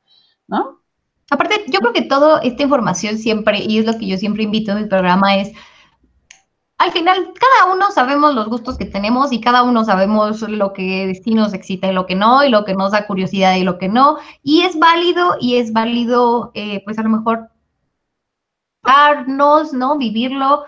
[0.47, 0.79] ¿No?
[1.31, 4.73] Aparte, yo creo que toda esta información siempre, y es lo que yo siempre invito
[4.73, 5.53] en mi programa, es
[6.83, 11.15] al final, cada uno sabemos los gustos que tenemos y cada uno sabemos lo que
[11.23, 13.77] sí nos excita y lo que no, y lo que nos da curiosidad y lo
[13.77, 14.17] que no.
[14.41, 17.49] Y es válido, y es válido, eh, pues a lo mejor,
[19.73, 19.97] ¿no?
[19.97, 20.65] Vivirlo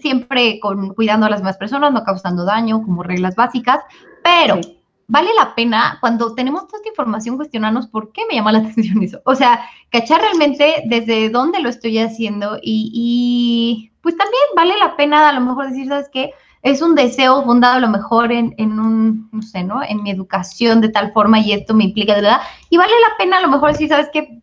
[0.00, 3.80] siempre con cuidando a las demás personas, no causando daño, como reglas básicas,
[4.22, 4.60] pero
[5.08, 9.02] vale la pena cuando tenemos toda esta información cuestionarnos por qué me llama la atención
[9.02, 9.20] eso.
[9.24, 9.60] O sea,
[9.90, 15.40] cachar realmente desde dónde lo estoy haciendo y, pues también vale la pena a lo
[15.40, 16.30] mejor decir, ¿sabes qué?
[16.62, 19.82] Es un deseo fundado a lo mejor en, en un, no sé, ¿no?
[19.82, 22.40] En mi educación de tal forma y esto me implica, de verdad.
[22.70, 24.40] Y vale la pena a lo mejor decir, ¿sabes qué?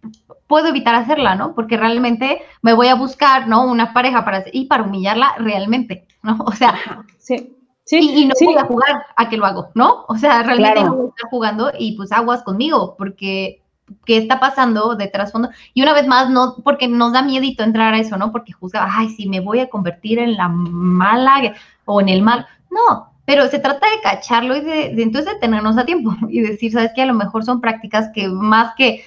[0.49, 1.55] Puedo evitar hacerla, ¿no?
[1.55, 3.63] Porque realmente me voy a buscar, ¿no?
[3.63, 6.37] Una pareja para y para humillarla realmente, ¿no?
[6.45, 6.75] O sea,
[7.17, 7.55] sí
[7.97, 10.05] y, no voy a jugar a que lo hago, ¿no?
[10.07, 13.61] O sea, realmente no voy a estar jugando y pues aguas conmigo, porque
[14.05, 15.49] ¿qué está pasando de trasfondo?
[15.73, 18.31] Y una vez más, no, porque nos da miedito entrar a eso, ¿no?
[18.31, 22.45] Porque juzga, ay, si me voy a convertir en la mala o en el mal.
[22.69, 26.71] No, pero se trata de cacharlo y de, entonces de tenernos a tiempo y decir,
[26.71, 27.03] ¿sabes qué?
[27.03, 29.03] A lo mejor son prácticas que más que,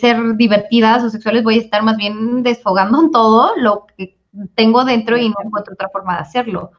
[0.00, 4.16] ser divertidas o sexuales, voy a estar más bien desfogando en todo lo que
[4.54, 6.70] tengo dentro y no encuentro otra forma de hacerlo.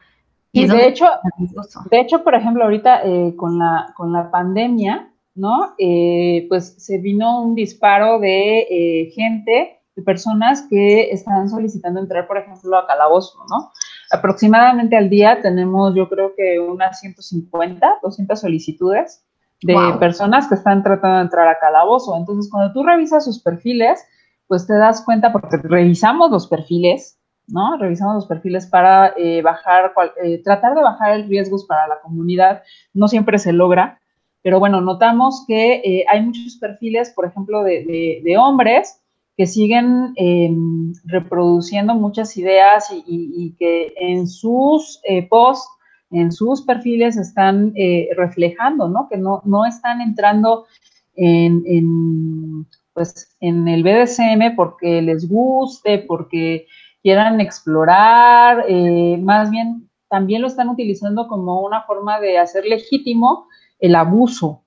[0.52, 1.06] Y, de hecho,
[1.92, 5.76] de hecho, por ejemplo, ahorita eh, con, la, con la pandemia, ¿no?
[5.78, 12.26] Eh, pues se vino un disparo de eh, gente, de personas que están solicitando entrar,
[12.26, 13.72] por ejemplo, a calabozo, ¿no?
[14.12, 19.24] Aproximadamente al día tenemos, yo creo que unas 150, 200 solicitudes
[19.62, 22.18] de personas que están tratando de entrar a calabozo.
[22.18, 24.04] Entonces, cuando tú revisas sus perfiles,
[24.48, 27.78] pues te das cuenta, porque revisamos los perfiles, ¿no?
[27.78, 29.94] Revisamos los perfiles para eh, bajar,
[30.24, 32.64] eh, tratar de bajar el riesgos para la comunidad.
[32.94, 34.02] No siempre se logra,
[34.42, 39.01] pero bueno, notamos que eh, hay muchos perfiles, por ejemplo, de, hombres
[39.38, 45.68] que siguen em, reproduciendo muchas ideas y, que en sus posts,
[46.12, 47.74] en sus perfiles están
[48.18, 49.08] reflejando, ¿no?
[49.10, 50.66] Que no, no están entrando
[51.16, 56.68] en, en, pues, en el BDSM porque les guste, porque
[57.02, 63.48] quieran explorar, eh, más bien también lo están utilizando como una forma de hacer legítimo
[63.80, 64.64] el abuso,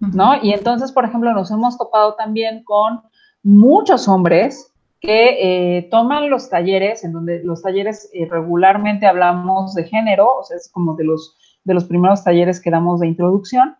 [0.00, 0.34] ¿no?
[0.42, 3.02] Y entonces, por ejemplo, nos hemos topado también con
[3.42, 9.84] muchos hombres que eh, toman los talleres, en donde los talleres eh, regularmente hablamos de
[9.84, 13.76] género, o sea, es como de los, de los primeros talleres que damos de introducción,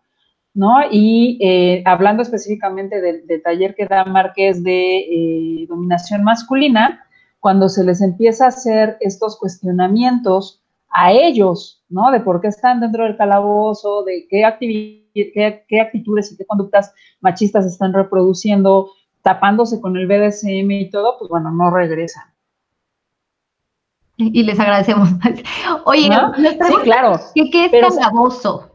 [0.55, 0.79] ¿no?
[0.91, 1.39] Y
[1.87, 7.07] hablando específicamente del, taller que da Marqués de dominación masculina,
[7.43, 12.13] cuando se les empieza a hacer estos cuestionamientos a ellos, ¿no?
[12.13, 14.45] De por qué están dentro del calabozo, de qué,
[15.13, 18.91] qué, actitudes y qué conductas machistas están reproduciendo,
[19.23, 22.25] tapándose con el BDSM y todo, pues bueno, no regresan.
[24.17, 25.09] Y les agradecemos.
[25.85, 27.19] Oye, sí, claro.
[27.35, 28.73] ¿qué, es calabozo?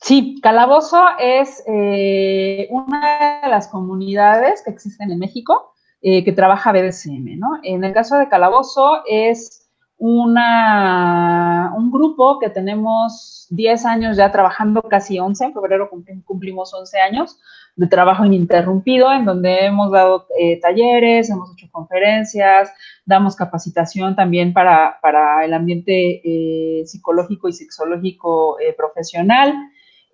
[0.00, 6.72] Sí, Calabozo es eh, una de las comunidades que existen en México eh, que trabaja
[6.72, 7.58] BDSM, ¿no?
[7.62, 14.82] En el caso de Calabozo es una, un grupo que tenemos 10 años ya trabajando,
[14.82, 15.90] casi 11, en febrero
[16.24, 17.38] cumplimos 11 años
[17.76, 22.72] de trabajo ininterrumpido, en donde hemos dado eh, talleres, hemos hecho conferencias,
[23.04, 24.98] damos capacitación también para,
[25.44, 29.54] el ambiente eh, psicológico y sexológico profesional.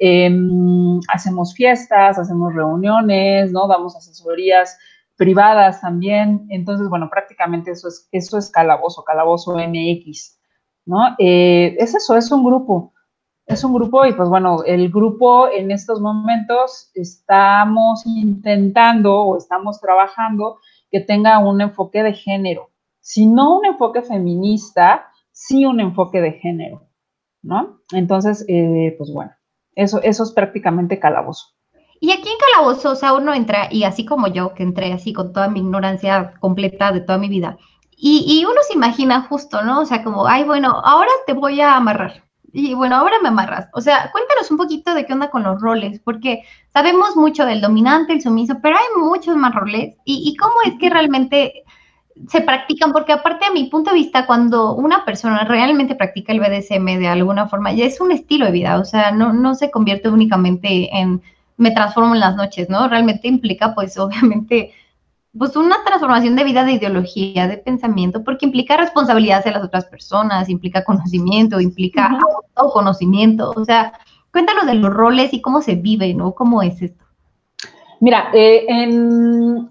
[0.04, 3.68] Em, hacemos fiestas, hacemos reuniones, ¿no?
[3.68, 4.76] Damos asesorías
[5.16, 6.46] privadas también.
[6.50, 10.38] Entonces, bueno, prácticamente eso es, eso es Calabozo, Calabozo MX,
[10.86, 11.14] ¿no?
[11.18, 12.91] Eh, es eso, es un grupo.
[13.52, 19.78] Es un grupo y pues bueno, el grupo en estos momentos estamos intentando o estamos
[19.78, 20.58] trabajando
[20.90, 22.70] que tenga un enfoque de género.
[23.00, 26.88] Si no un enfoque feminista, sí un enfoque de género,
[27.42, 27.80] ¿no?
[27.92, 29.32] Entonces, eh, pues bueno,
[29.74, 31.48] eso, eso es prácticamente calabozo.
[32.00, 35.12] Y aquí en Calabozo, o sea, uno entra, y así como yo, que entré así
[35.12, 37.58] con toda mi ignorancia completa de toda mi vida,
[37.96, 39.82] y, uno se imagina justo, ¿no?
[39.82, 42.24] O sea, como, ay, bueno, ahora te voy a amarrar.
[42.52, 43.68] Y bueno, ahora me amarras.
[43.72, 47.60] O sea, cuéntanos un poquito de qué onda con los roles, porque sabemos mucho del
[47.60, 49.96] dominante, el sumiso, pero hay muchos más roles.
[50.04, 51.64] ¿Y, y cómo es que realmente
[52.28, 52.92] se practican?
[52.92, 57.08] Porque aparte, a mi punto de vista, cuando una persona realmente practica el BDSM de
[57.08, 60.90] alguna forma, ya es un estilo de vida, o sea, no, no se convierte únicamente
[60.96, 61.22] en
[61.56, 62.88] me transformo en las noches, ¿no?
[62.88, 64.72] Realmente implica, pues, obviamente,
[65.36, 69.86] pues una transformación de vida, de ideología, de pensamiento, porque implica responsabilidad de las otras
[69.86, 72.18] personas, implica conocimiento, implica
[72.54, 73.92] autoconocimiento, o sea,
[74.30, 76.34] cuéntanos de los roles y cómo se vive, ¿no?
[76.34, 77.04] ¿Cómo es esto?
[78.00, 79.70] Mira, eh, en...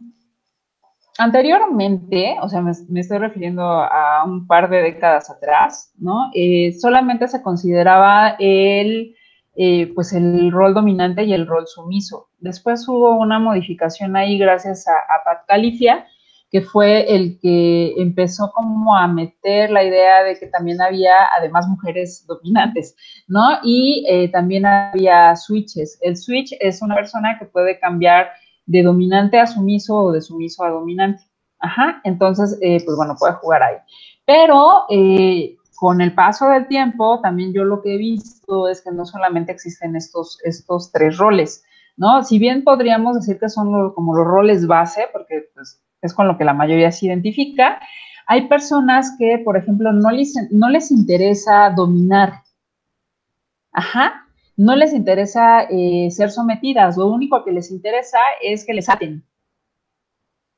[1.19, 6.32] anteriormente, o sea, me, estoy refiriendo a un par de décadas atrás, ¿no?
[6.34, 9.15] Eh, solamente se consideraba el
[9.56, 12.30] eh, pues el rol dominante y el rol sumiso.
[12.40, 14.94] Después hubo una modificación ahí gracias a,
[15.26, 16.06] Pat Califia,
[16.50, 21.68] que fue el que empezó como a meter la idea de que también había además
[21.68, 22.96] mujeres dominantes,
[23.28, 23.60] ¿no?
[23.64, 25.98] Y eh, también había switches.
[26.02, 28.30] El switch es una persona que puede cambiar
[28.66, 31.24] de dominante a sumiso o de sumiso a dominante.
[31.60, 33.76] Ajá, entonces, eh, pues bueno, puede jugar ahí.
[34.26, 34.86] Pero
[35.82, 39.52] con el paso del tiempo, también yo lo que he visto es que no solamente
[39.52, 41.63] existen estos, estos tres roles,
[41.98, 42.24] ¿no?
[42.24, 46.38] Si bien podríamos decir que son como los roles base, porque pues, es con lo
[46.38, 47.82] que la mayoría se identifica,
[48.28, 52.44] hay personas que, por ejemplo, no les, no les interesa dominar.
[53.72, 58.88] Ajá, no les interesa eh, ser sometidas, lo único que les interesa es que les
[58.88, 59.26] aten.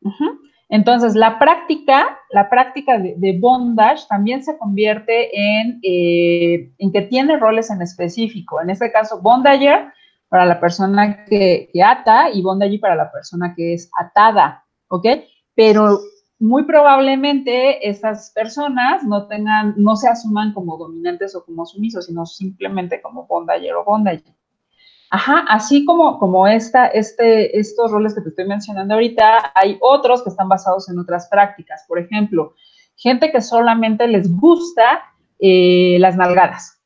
[0.04, 0.34] Ajá.
[0.70, 7.38] Entonces, la práctica, la práctica de, bondage también se convierte en, eh, en, que tiene
[7.38, 8.62] roles en específico.
[8.62, 9.92] En este caso, bondager
[10.30, 15.06] para la persona que, ata y bondage para la persona que es atada, ¿ok?
[15.54, 16.00] Pero
[16.40, 22.26] muy probablemente esas personas no tengan, no se asuman como dominantes o como sumisos, sino
[22.26, 24.34] simplemente como bondager o bondager.
[25.16, 30.24] Ajá, así como, como esta, este, estos roles que te estoy mencionando ahorita, hay otros
[30.24, 31.86] que están basados en otras prácticas.
[31.88, 32.56] Por ejemplo,
[32.96, 35.04] gente que solamente les gusta
[35.38, 36.82] eh, las nalgadas.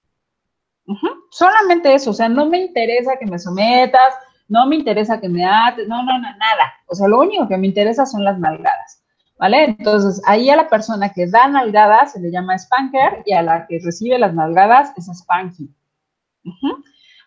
[1.32, 4.14] Solamente eso, o sea, no me interesa que me sometas,
[4.50, 6.74] no me interesa que me ates, no, no, no, nada.
[6.88, 9.02] O sea, lo único que me interesa son las nalgadas.
[9.40, 9.64] ¿vale?
[9.64, 13.68] Entonces, ahí a la persona que da nalgadas se le llama spanker y a la
[13.68, 15.74] que recibe las nalgadas es spanky.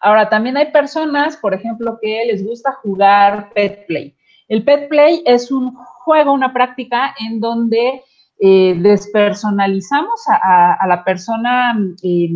[0.00, 4.16] Ahora, también hay personas, por ejemplo, que les gusta jugar pet play.
[4.48, 8.02] El pet play es un juego, una práctica en donde
[8.40, 12.30] eh, despersonalizamos a, la persona, eh,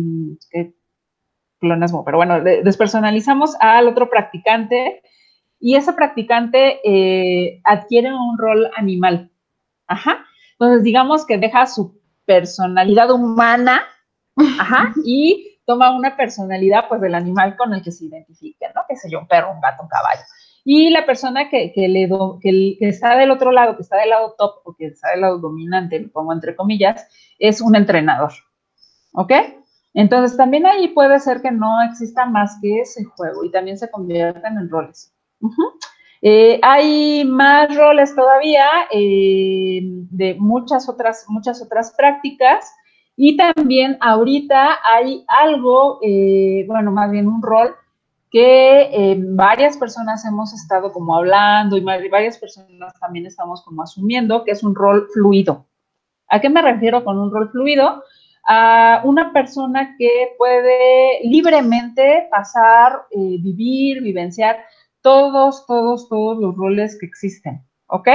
[1.59, 5.01] pero bueno, despersonalizamos al otro practicante
[5.59, 9.31] y ese practicante eh, adquiere un rol animal.
[9.87, 10.23] Ajá.
[10.51, 13.81] Entonces, digamos que deja su personalidad humana,
[14.59, 18.81] ajá, y toma una personalidad, pues, del animal con el que se identifique, ¿no?
[18.87, 20.21] Que sé yo, un perro, un gato, un caballo.
[20.63, 22.09] Y la persona que, le
[22.41, 25.37] que, está del otro lado, que está del lado top o que está del lado
[25.37, 28.31] dominante, lo pongo entre comillas, es un entrenador.
[29.13, 29.31] ¿Ok?
[29.93, 33.89] Entonces también ahí puede ser que no exista más que ese juego y también se
[33.89, 35.13] conviertan en roles.
[36.21, 42.73] Eh, hay más roles todavía eh, de muchas otras, muchas otras prácticas
[43.15, 47.75] y también ahorita hay algo, eh, bueno, más bien un rol
[48.29, 54.43] que eh, varias personas hemos estado como hablando y varias personas también estamos como asumiendo
[54.43, 55.65] que es un rol fluido.
[56.27, 58.03] ¿A qué me refiero con un rol fluido?
[58.47, 64.57] A una persona que puede libremente pasar, eh, vivir, vivenciar
[65.01, 68.09] todos, todos, todos los roles que existen, ¿ok?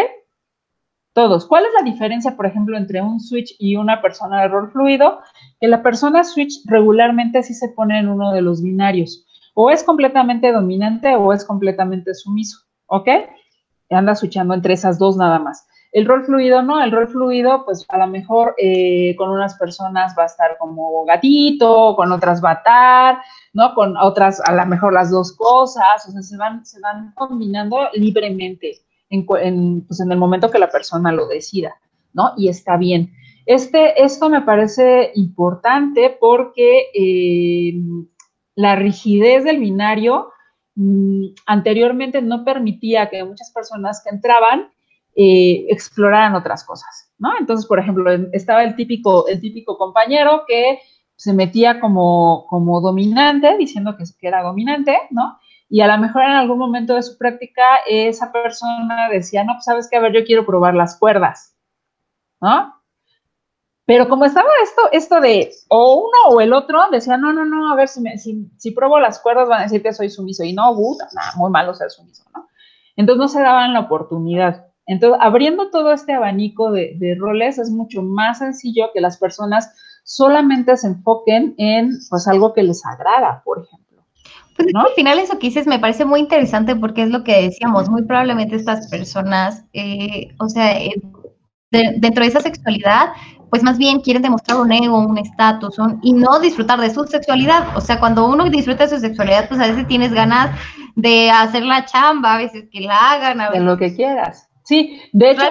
[1.12, 1.46] Todos.
[1.46, 5.20] ¿Cuál es la diferencia, por ejemplo, entre un switch y una persona de rol fluido?
[5.60, 9.82] Que la persona switch regularmente sí se pone en uno de los binarios o es
[9.82, 13.08] completamente dominante o es completamente sumiso, ¿ok?
[13.90, 15.66] Anda switchando entre esas dos nada más.
[15.92, 20.14] El rol fluido no, el rol fluido, pues a lo mejor eh, con unas personas
[20.16, 23.18] va a estar como gatito, con otras va a estar,
[23.52, 23.74] ¿no?
[23.74, 27.88] Con otras a lo mejor las dos cosas, o sea, se van, se van combinando
[27.94, 31.74] libremente en, pues, en el momento que la persona lo decida,
[32.12, 32.32] ¿no?
[32.36, 33.12] Y está bien.
[33.44, 37.74] Este, esto me parece importante porque eh,
[38.54, 40.28] la rigidez del binario
[40.76, 44.70] mm, anteriormente no permitía que muchas personas que entraban
[45.16, 47.30] eh, exploraran otras cosas, ¿no?
[47.38, 50.78] Entonces, por ejemplo, estaba el típico, el típico compañero que
[51.16, 55.39] se metía como, como dominante, diciendo que, que era dominante, ¿no?
[55.72, 59.64] Y a lo mejor en algún momento de su práctica esa persona decía, no, pues
[59.64, 61.56] sabes que, a ver, yo quiero probar las cuerdas,
[62.40, 62.74] ¿no?
[63.86, 67.72] Pero como estaba esto, esto de o uno o el otro, decía, no, no, no,
[67.72, 70.42] a ver, si, me, si, si pruebo las cuerdas van a decir que soy sumiso.
[70.42, 72.48] Y no, puta, nada, muy malo ser sumiso, ¿no?
[72.96, 74.66] Entonces no se daban la oportunidad.
[74.86, 79.72] Entonces, abriendo todo este abanico de, de, roles es mucho más sencillo que las personas
[80.02, 83.89] solamente se enfoquen en pues algo que les agrada, por ejemplo.
[84.72, 84.80] ¿No?
[84.80, 88.02] al final eso que dices me parece muy interesante porque es lo que decíamos, muy
[88.02, 90.94] probablemente estas personas, eh, o sea, eh,
[91.70, 93.10] dentro de esa sexualidad
[93.50, 97.76] pues más bien quieren demostrar un ego, un estatus, y no disfrutar de su sexualidad.
[97.76, 100.56] O sea, cuando uno disfruta de su sexualidad, pues a veces tienes ganas
[100.94, 103.64] de hacer la chamba, a veces que la hagan, a veces.
[103.64, 104.48] lo que quieras.
[104.64, 105.42] Sí, de hecho,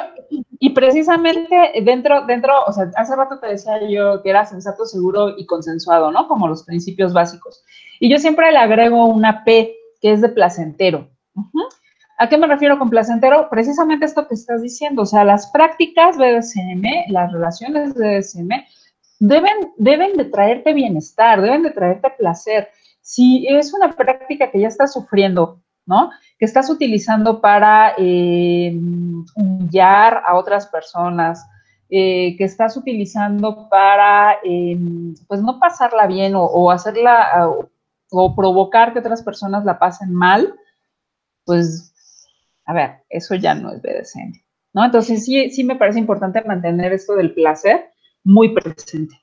[0.60, 5.38] y precisamente dentro, dentro, o sea, hace rato te decía yo que era sensato, seguro
[5.38, 6.28] y consensuado, ¿no?
[6.28, 7.64] Como los principios básicos.
[8.00, 11.10] Y yo siempre le agrego una P, que es de placentero.
[12.18, 13.50] ¿A qué me refiero con placentero?
[13.50, 18.50] Precisamente esto que estás diciendo, o sea, las prácticas BDSM, las relaciones BDSM,
[19.20, 22.70] deben, deben de traerte bienestar, deben de traerte placer.
[23.02, 26.12] Si es una práctica que ya estás sufriendo, ¿no?
[26.38, 28.78] Que estás utilizando para eh,
[29.36, 31.46] humillar a otras personas,
[31.90, 34.78] eh, que estás utilizando para, eh,
[35.28, 37.50] pues, no pasarla bien o, hacerla
[38.10, 40.56] provocar que otras personas la pasen mal,
[41.46, 41.94] pues
[42.66, 44.34] a ver, eso ya no es BDSM,
[44.74, 44.86] ¿no?
[44.86, 47.92] Entonces sí, sí me parece importante mantener esto del placer
[48.24, 49.20] muy presente.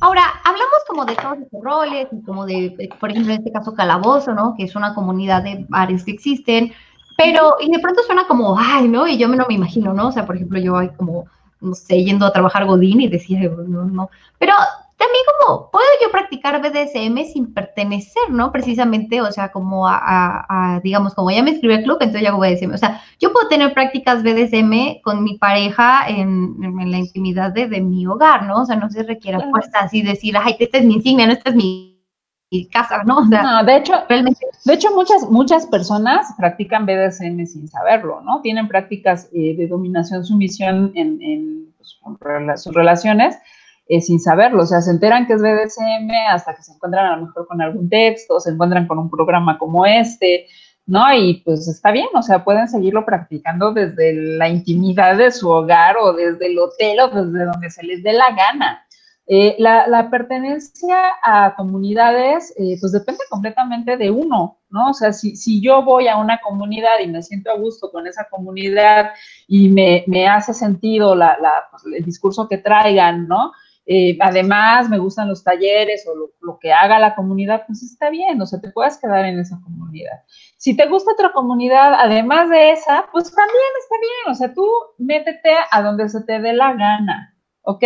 [0.00, 4.34] Ahora, hablamos como de todos estos roles, como de, por ejemplo, en este caso Calabozo,
[4.34, 4.54] ¿no?
[4.56, 6.72] Que es una comunidad de bares que existen,
[7.16, 9.06] pero, y de pronto suena como, ay, ¿no?
[9.06, 10.08] Y yo no me imagino, ¿no?
[10.08, 11.26] O sea, por ejemplo, yo hay como,
[11.60, 14.10] no sé, yendo a trabajar Godín y decía, no, no.
[14.38, 14.54] Pero
[15.02, 18.52] también como, ¿puedo yo practicar BDSM sin pertenecer, no?
[18.52, 22.38] Precisamente, o sea, como a, digamos, como ya me escribí al club, entonces ya hago
[22.38, 22.72] BDSM.
[22.72, 26.56] O sea, yo puedo tener prácticas BDSM con mi pareja en,
[26.90, 28.62] la intimidad de, mi hogar, ¿no?
[28.62, 31.50] O sea, no se requiere fuerza así decir, ay, esta es mi insignia, no, esta
[31.50, 31.98] es mi
[32.70, 33.24] casa, ¿no?
[33.24, 34.46] no, de hecho, realmente.
[34.64, 38.40] De hecho, muchas, muchas personas practican BDSM sin saberlo, ¿no?
[38.40, 41.98] Tienen prácticas eh, de dominación, sumisión en, en pues,
[42.62, 43.36] sus relaciones
[43.92, 47.16] eh, sin saberlo, o sea, se enteran que es BDSM hasta que se encuentran a
[47.16, 50.46] lo mejor con algún texto, se encuentran con un programa como este,
[50.86, 51.14] ¿no?
[51.14, 55.98] Y pues está bien, o sea, pueden seguirlo practicando desde la intimidad de su hogar
[55.98, 58.82] o desde el hotel o desde donde se les dé la gana.
[59.26, 64.88] Eh, la, pertenencia a comunidades, eh, pues depende completamente de uno, ¿no?
[64.88, 68.26] O sea, si, yo voy a una comunidad y me siento a gusto con esa
[68.30, 69.10] comunidad
[69.46, 71.36] y me, hace sentido la,
[71.70, 73.52] pues, el discurso que traigan, ¿no?
[73.84, 78.40] Eh, además, me gustan los talleres o lo, que haga la comunidad, pues está bien,
[78.40, 80.22] o sea, te puedes quedar en esa comunidad.
[80.56, 84.64] Si te gusta otra comunidad, además de esa, pues también está bien, o sea, tú
[84.98, 87.84] métete a donde se te dé la gana, ¿ok?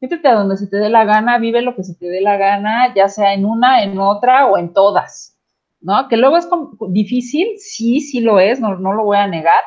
[0.00, 2.36] Métete a donde se te dé la gana, vive lo que se te dé la
[2.36, 5.38] gana, ya sea en una, en otra o en todas,
[5.80, 6.08] ¿no?
[6.08, 6.48] Que luego es
[6.90, 9.62] difícil, sí, sí lo es, no, no lo voy a negar,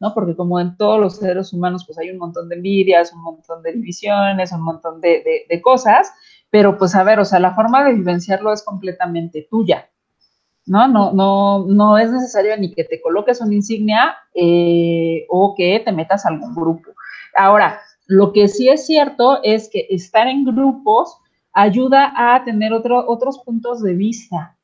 [0.00, 0.12] ¿no?
[0.14, 3.62] Porque como en todos los seres humanos, pues hay un montón de envidias, un montón
[3.62, 6.12] de divisiones, un montón de, cosas,
[6.50, 9.88] pero pues a ver, o sea, la forma de vivenciarlo es completamente tuya,
[10.66, 10.86] ¿no?
[10.86, 15.92] No, no, no es necesario ni que te coloques una insignia eh, o que te
[15.92, 16.90] metas a algún grupo.
[17.34, 21.18] Ahora, lo que sí es cierto es que estar en grupos
[21.52, 24.56] ayuda a tener otros puntos de vista.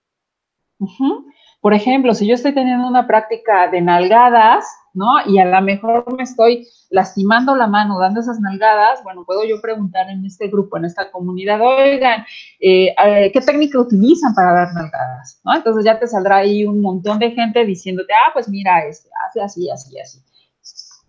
[1.61, 5.27] Por ejemplo, si yo estoy teniendo una práctica de nalgadas, ¿no?
[5.27, 9.61] Y a lo mejor me estoy lastimando la mano dando esas nalgadas, bueno, puedo yo
[9.61, 12.25] preguntar en este grupo, en esta comunidad, oigan,
[12.61, 12.95] eh,
[13.33, 15.41] ¿qué técnica utilizan para dar nalgadas?
[15.45, 15.55] ¿no?
[15.55, 19.41] Entonces ya te saldrá ahí un montón de gente diciéndote, ah, pues mira, este, hace
[19.41, 20.19] así, así, así.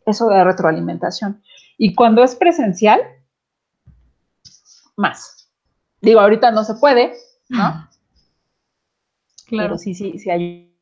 [0.05, 1.41] Eso de retroalimentación.
[1.77, 3.01] Y cuando es presencial,
[4.95, 5.49] más.
[6.01, 7.13] Digo, ahorita no se puede,
[7.49, 7.87] ¿no?
[9.47, 9.77] Claro.
[9.77, 10.73] sí, sí, sí hay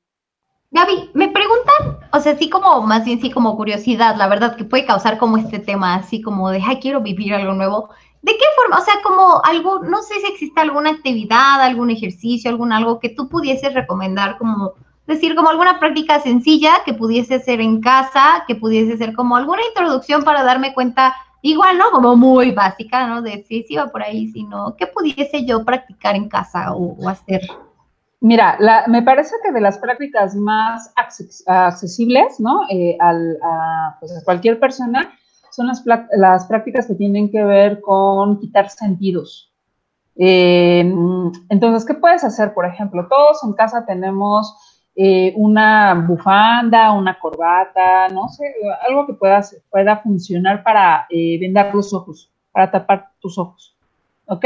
[0.72, 1.12] Gaby,
[2.14, 5.38] o sea, sí como, más bien sí como curiosidad, la verdad que puede causar como
[5.38, 7.89] este tema, así como de, ay, quiero vivir algo nuevo.
[8.22, 8.78] ¿De qué forma?
[8.78, 13.09] O sea, como algo, no sé si existe alguna actividad, algún ejercicio, algún algo que
[13.09, 14.74] tú pudieses recomendar, como
[15.07, 19.62] decir, como alguna práctica sencilla que pudiese hacer en casa, que pudiese ser como alguna
[19.68, 21.89] introducción para darme cuenta, igual, ¿no?
[21.91, 23.22] Como muy básica, ¿no?
[23.22, 27.09] De si, si va por ahí, si no, ¿qué pudiese yo practicar en casa o
[27.09, 27.41] hacer?
[28.24, 32.62] Mira, me parece que de las prácticas más accesibles, ¿no?
[32.70, 32.96] Eh,
[34.00, 35.12] pues, a, cualquier persona
[35.50, 35.84] son las,
[36.16, 39.52] las, prácticas que tienen que ver con quitar sentidos.
[40.16, 40.82] Eh,
[41.50, 42.54] entonces, ¿qué puedes hacer?
[42.54, 44.56] Por ejemplo, todos en casa tenemos
[44.96, 48.54] eh, una bufanda, una corbata, no sé,
[48.88, 49.42] algo que pueda,
[49.72, 53.76] pueda funcionar para vendar los ojos, para tapar tus ojos.
[54.28, 54.46] ¿Ok?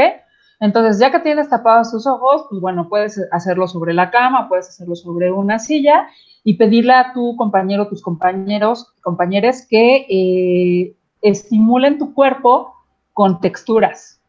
[0.58, 4.68] Entonces, ya que tienes tapados tus ojos, pues bueno, puedes hacerlo sobre la cama, puedes
[4.68, 6.08] hacerlo sobre una silla
[6.44, 12.74] y pedirle a tu compañero, tus compañeros, compañeros que eh, estimulen tu cuerpo
[13.12, 14.20] con texturas.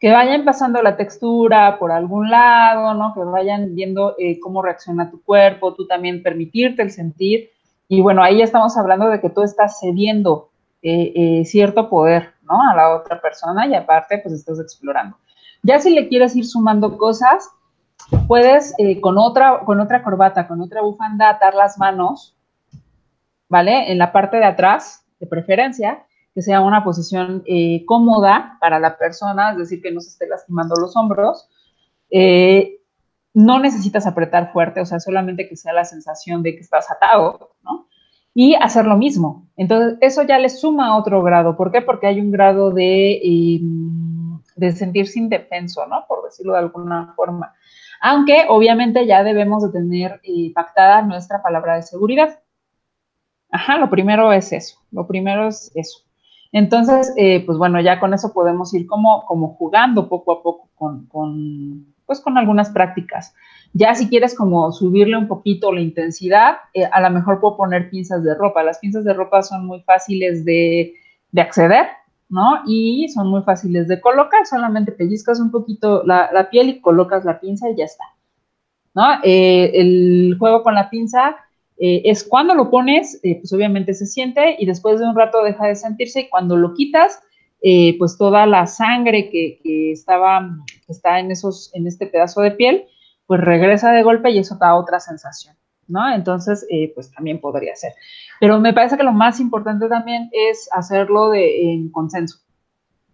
[0.00, 3.14] Que vayan pasando la textura por algún lado, ¿no?
[3.14, 7.50] Que vayan viendo eh, cómo reacciona tu cuerpo, tú también permitirte el sentir.
[7.86, 10.48] Y bueno, ahí estamos hablando de que tú estás cediendo
[10.82, 15.16] eh, cierto poder, a la otra persona y aparte, pues estás explorando.
[15.62, 17.48] Ya si le quieres ir sumando cosas,
[18.26, 22.36] puedes eh, con, otra, con otra corbata, con otra bufanda, atar las manos,
[23.48, 23.90] ¿vale?
[23.92, 28.96] En la parte de atrás, de preferencia, que sea una posición eh, cómoda para la
[28.96, 31.48] persona, es decir, que no se esté lastimando los hombros.
[32.10, 32.78] Eh,
[33.34, 37.54] no necesitas apretar fuerte, o sea, solamente que sea la sensación de que estás atado,
[37.62, 37.88] ¿no?
[38.34, 39.46] Y hacer lo mismo.
[39.56, 41.56] Entonces, eso ya le suma otro grado.
[41.56, 41.82] ¿Por qué?
[41.82, 46.04] Porque hay un grado de, em, de sentirse indefenso, ¿no?
[46.08, 47.54] Por decirlo de alguna forma.
[48.00, 52.40] Aunque obviamente ya debemos de tener eh, pactada nuestra palabra de seguridad.
[53.50, 54.78] Ajá, lo primero es eso.
[54.90, 56.00] Lo primero es eso.
[56.52, 60.68] Entonces, eh, pues bueno, ya con eso podemos ir como, como jugando poco a poco
[60.74, 63.34] con, con, pues con algunas prácticas.
[63.72, 67.88] Ya si quieres como subirle un poquito la intensidad, eh, a lo mejor puedo poner
[67.88, 68.62] pinzas de ropa.
[68.62, 70.94] Las pinzas de ropa son muy fáciles de,
[71.34, 71.86] acceder,
[72.28, 72.60] ¿no?
[72.66, 74.44] Y son muy fáciles de colocar.
[74.44, 78.04] Solamente pellizcas un poquito la, piel y colocas la pinza y ya está,
[78.94, 79.06] ¿no?
[79.24, 81.36] Eh, el juego con la pinza
[81.78, 85.66] eh, es cuando lo pones, pues obviamente se siente y después de un rato deja
[85.66, 87.22] de sentirse y cuando lo quitas,
[87.98, 92.50] pues toda la sangre que, que estaba, que está en, esos, en este pedazo de
[92.50, 92.86] piel,
[93.26, 95.56] pues regresa de golpe y eso da otra sensación,
[95.88, 96.12] ¿no?
[96.12, 97.94] Entonces, eh, pues también podría ser.
[98.40, 102.40] Pero me parece que lo más importante también es hacerlo de, en consenso,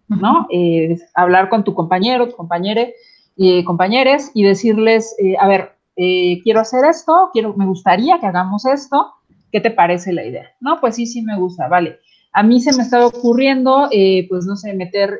[0.09, 0.45] ¿no?
[0.51, 2.95] Eh, hablar con tu compañero, tu compañere,
[3.35, 8.65] y compañeres y decirles, eh, a ver, quiero hacer esto, quiero, me gustaría que hagamos
[8.65, 9.13] esto,
[9.53, 10.49] ¿qué te parece la idea?
[10.59, 11.99] No, pues sí, sí me gusta, vale.
[12.31, 13.89] A mí se me estaba ocurriendo,
[14.29, 15.19] pues no sé, meter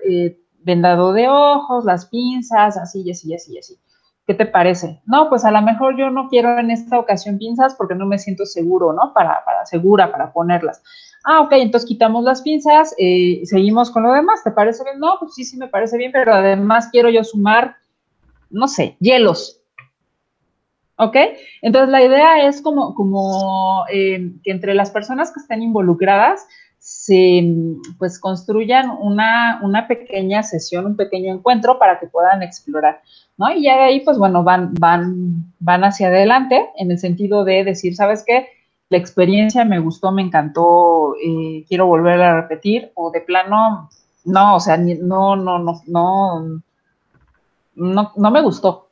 [0.63, 3.79] vendado de ojos, las pinzas, así y así y así y así.
[4.27, 5.01] ¿Qué te parece?
[5.07, 8.19] No, pues a lo mejor yo no quiero en esta ocasión pinzas porque no me
[8.19, 9.11] siento seguro, ¿no?
[9.11, 10.83] Para, para segura, para ponerlas.
[11.23, 14.43] Ah, ok, entonces quitamos las pinzas, eh, seguimos con lo demás.
[14.43, 14.99] ¿Te parece bien?
[14.99, 17.77] No, pues sí, sí me parece bien, pero además quiero yo sumar,
[18.51, 19.63] no sé, hielos.
[20.97, 21.15] ¿Ok?
[21.61, 26.45] Entonces la idea es como, como eh, que entre las personas que estén involucradas
[26.79, 27.43] se
[27.97, 33.01] pues construyan una, una, pequeña sesión, un pequeño encuentro para que puedan explorar,
[33.37, 33.51] ¿no?
[33.51, 37.63] Y ya de ahí, pues bueno, van, van, van hacia adelante en el sentido de
[37.65, 38.47] decir, ¿sabes qué?
[38.89, 43.89] La experiencia me gustó, me encantó, eh, quiero volver a repetir, o de plano,
[44.25, 46.61] no, o sea, no, no, no, no,
[47.75, 48.88] no, no me gustó,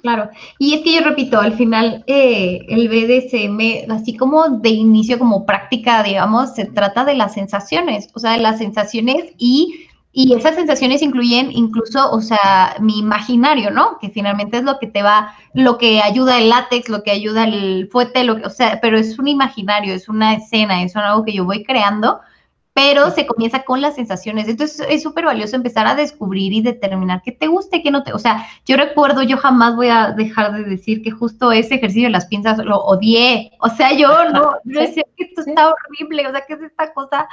[0.00, 5.18] Claro, y es que yo repito, al final eh, el BDSM, así como de inicio,
[5.18, 10.32] como práctica, digamos, se trata de las sensaciones, o sea, de las sensaciones y, y
[10.34, 13.98] esas sensaciones incluyen incluso, o sea, mi imaginario, ¿no?
[14.00, 17.44] Que finalmente es lo que te va, lo que ayuda el látex, lo que ayuda
[17.44, 21.26] el fuete, lo que, o sea, pero es un imaginario, es una escena, es algo
[21.26, 22.20] que yo voy creando
[22.78, 24.46] pero se comienza con las sensaciones.
[24.46, 28.04] Entonces es súper valioso empezar a descubrir y determinar qué te gusta y qué no
[28.04, 28.12] te.
[28.12, 32.06] O sea, yo recuerdo, yo jamás voy a dejar de decir que justo ese ejercicio
[32.06, 33.50] de las pinzas lo odié.
[33.58, 36.92] O sea, yo no, yo decía que esto está horrible, o sea, que es esta
[36.92, 37.26] cosa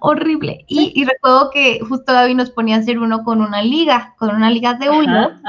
[0.00, 0.64] horrible.
[0.66, 4.50] Y, recuerdo que justo David nos ponía a hacer uno con una liga, con una
[4.50, 5.40] liga de uno.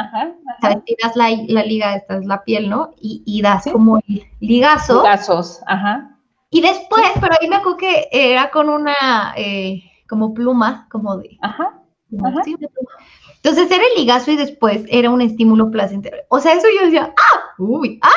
[0.62, 1.32] Sea, tiras la,
[1.64, 2.94] liga, esta es la piel, ¿no?
[3.02, 5.02] Y, y das como el ligazo.
[5.02, 6.11] Ligazos, ajá
[6.52, 11.38] y después, pero ahí me acuerdo que era con una eh, como pluma, como de...
[11.42, 11.82] Ajá.
[12.12, 16.18] Entonces era el ligazo y después era un estímulo placentero.
[16.28, 17.40] O sea, eso yo decía, ¡ah!
[17.58, 18.00] ¡Uy!
[18.04, 18.10] ¡ah!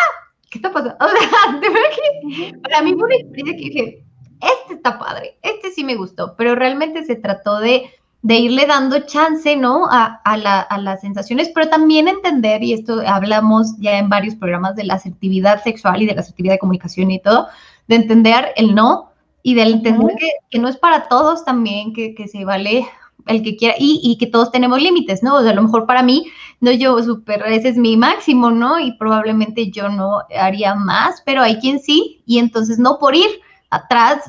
[0.50, 0.96] ¿Qué está pasando?
[1.00, 4.04] O sea, de verdad que para mí fue una experiencia que dije,
[4.40, 7.88] este está padre, este sí me gustó, pero realmente se trató de,
[8.22, 9.86] de irle dando chance, ¿no?
[9.88, 14.34] A, a, la, a, las sensaciones, pero también entender, y esto hablamos ya en varios
[14.34, 17.48] programas de la asertividad sexual y de la asertividad de comunicación y todo,
[17.86, 19.10] de entender el no
[19.42, 20.16] y de entender
[20.50, 22.86] que, no es para todos también, que, se vale
[23.26, 25.36] el que quiera y, que todos tenemos límites, ¿no?
[25.36, 26.26] O sea, a lo mejor para mí,
[26.60, 28.78] no yo super, ese es mi máximo, ¿no?
[28.80, 33.28] Y probablemente yo no haría más, pero hay quien sí, y entonces no por ir
[33.70, 34.22] atrás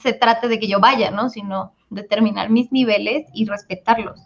[0.00, 1.28] se trate de que yo vaya, ¿no?
[1.28, 4.20] Sino determinar mis niveles y respetarlos.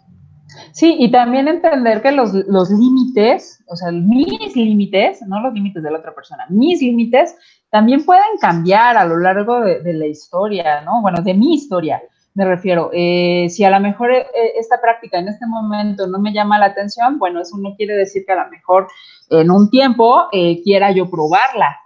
[0.71, 5.83] Sí, y también entender que los, los límites, o sea, mis límites, no los límites
[5.83, 7.35] de la otra persona, mis límites
[7.77, 10.99] también pueden cambiar a lo largo de, la historia, ¿no?
[11.03, 12.01] Bueno, de mi historia,
[12.33, 12.89] me refiero.
[12.91, 14.25] Eh, si a lo mejor eh,
[14.57, 18.25] esta práctica en este momento no me llama la atención, bueno, eso no quiere decir
[18.25, 18.87] que a lo mejor
[19.29, 21.77] en un tiempo eh, quiera yo probarla.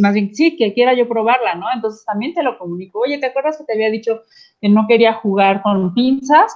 [0.00, 1.66] más bien, sí, que quiera yo probarla, ¿no?
[1.72, 2.98] Entonces también te lo comunico.
[2.98, 4.22] Oye, ¿te acuerdas que te había dicho
[4.60, 6.52] que no quería jugar con pinzas?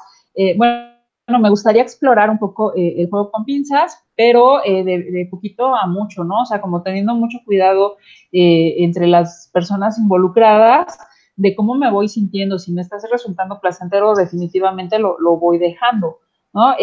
[0.57, 0.90] bueno,
[1.31, 5.77] bueno, me gustaría explorar un poco eh, el juego con pinzas, pero eh, de, poquito
[5.77, 6.43] a mucho, ¿no?
[6.43, 7.99] O sea, como teniendo mucho cuidado
[8.33, 10.99] eh, entre las personas involucradas
[11.37, 12.59] de cómo me voy sintiendo.
[12.59, 16.19] Si me estás resultando placentero, definitivamente lo, voy dejando,
[16.53, 16.75] ¿no?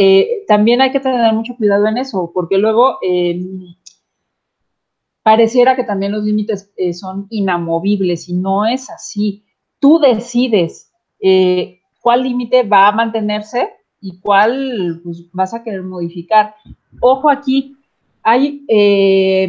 [0.48, 3.76] también hay que tener mucho cuidado en eso, porque luego em,
[5.24, 9.44] pareciera que también los límites son inamovibles y no es así.
[9.80, 10.92] Tú decides
[12.02, 16.56] cuál límite va a mantenerse y cuál pues, vas a querer modificar.
[17.00, 17.76] Ojo aquí,
[18.24, 19.48] hay eh,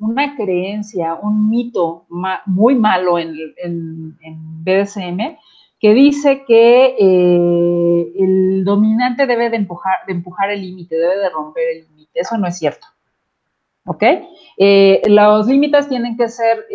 [0.00, 2.06] una creencia, un mito
[2.46, 4.16] muy malo en,
[4.64, 5.36] BDSM
[5.78, 11.86] que dice que eh, el dominante debe de empujar, el límite, debe de romper el
[11.86, 12.10] límite.
[12.20, 12.86] Eso no es cierto.
[13.86, 14.02] ¿Ok?
[14.58, 16.66] Eh, los límites tienen que ser,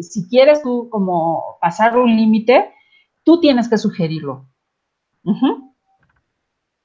[0.00, 2.70] si quieres tú como pasar un límite,
[3.24, 4.46] tú tienes que sugerirlo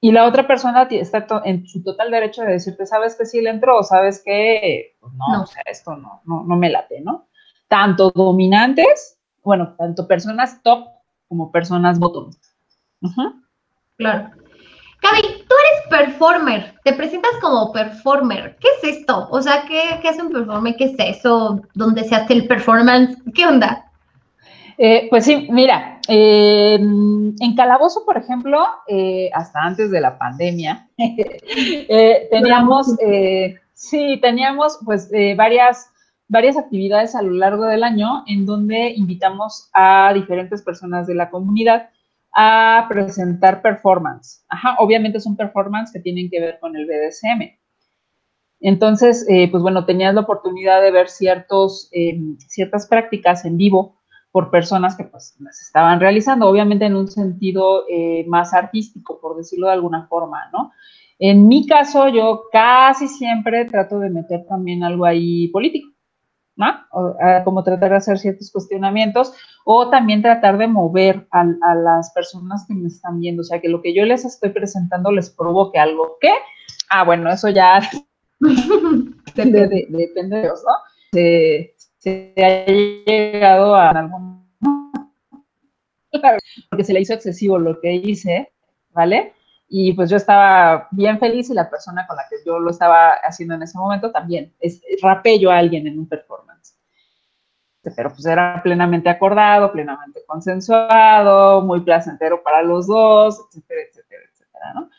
[0.01, 3.49] y la otra persona está en su total derecho de decirte, sabes que sí le
[3.49, 7.27] entró, o sabes que pues no, o sea, esto no, no, no me late, ¿no?
[7.67, 10.87] Tanto dominantes, bueno, tanto personas top
[11.27, 12.31] como personas bottom.
[13.97, 14.31] Claro.
[15.01, 18.57] Gaby, tú eres performer, te presentas como performer.
[18.59, 19.27] ¿Qué es esto?
[19.31, 20.75] O sea, ¿qué, qué es un performer?
[20.75, 21.61] ¿Qué es eso?
[21.73, 23.17] ¿Dónde se hace el performance?
[23.33, 23.88] ¿Qué onda?
[24.81, 30.87] Eh, pues sí, mira, eh, en Calabozo, por ejemplo, eh, hasta antes de la pandemia,
[32.31, 32.95] teníamos,
[33.73, 35.91] sí, teníamos pues varias,
[36.29, 41.29] varias actividades a lo largo del año en donde invitamos a diferentes personas de la
[41.29, 41.89] comunidad
[42.33, 44.45] a presentar performance.
[44.47, 47.51] Ajá, obviamente son performance que tienen que ver con el BDSM.
[48.61, 51.91] Entonces, pues bueno, tenías la oportunidad de ver ciertos,
[52.47, 53.98] ciertas prácticas en vivo
[54.31, 59.35] por personas que pues las estaban realizando, obviamente en un sentido eh, más artístico, por
[59.35, 60.71] decirlo de alguna forma, ¿no?
[61.17, 65.89] En mi caso, yo casi siempre trato de meter también algo ahí político,
[66.55, 66.67] ¿no?
[67.43, 69.33] como tratar de hacer ciertos cuestionamientos
[69.65, 73.67] o también tratar de mover a, las personas que me están viendo, o sea, que
[73.67, 76.17] lo que yo les estoy presentando les provoque algo.
[76.21, 76.31] ¿Qué?
[76.89, 77.81] Ah, bueno, eso ya
[79.35, 80.73] depende de ellos, ¿no?
[81.99, 84.39] Se, ha llegado a algún
[86.69, 88.51] porque se le hizo excesivo lo que hice,
[88.91, 89.33] ¿vale?
[89.67, 93.13] Y pues yo estaba bien feliz y la persona con la que yo lo estaba
[93.23, 94.53] haciendo en ese momento también.
[94.59, 96.75] Es, rapé yo a alguien en un performance.
[97.95, 104.73] Pero pues era plenamente acordado, plenamente consensuado, muy placentero para los dos, etcétera, etcétera, etcétera,
[104.73, 104.89] ¿no?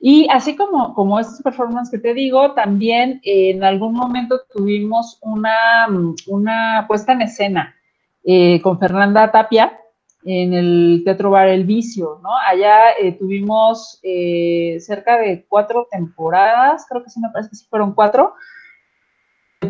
[0.00, 5.88] Y así como, como estos performance que te digo, también en algún momento tuvimos una,
[6.28, 7.74] una puesta en escena
[8.24, 9.80] eh, con Fernanda Tapia,
[10.24, 12.30] en el Teatro Bar El Vicio, ¿no?
[12.46, 17.66] Allá eh, tuvimos eh, cerca de cuatro temporadas, creo que sí me parece que sí
[17.68, 18.34] fueron cuatro.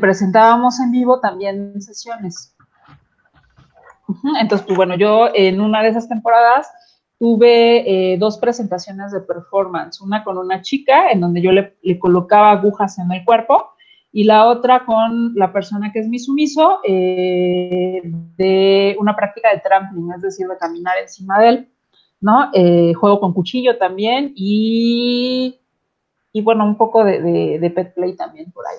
[0.01, 2.55] Presentábamos en vivo también sesiones.
[4.41, 6.70] Entonces, pues bueno, yo en una de esas temporadas
[7.19, 11.99] tuve eh, dos presentaciones de performance, una con una chica en donde yo le, le
[11.99, 13.73] colocaba agujas en el cuerpo
[14.12, 18.01] y la otra con la persona que es mi sumiso eh,
[18.37, 21.69] de una práctica de trampling, es decir, de caminar encima de él,
[22.21, 22.51] ¿no?
[22.55, 25.59] Eh, juego con cuchillo también y,
[26.33, 28.79] y bueno, un poco de, de, pet play también por ahí,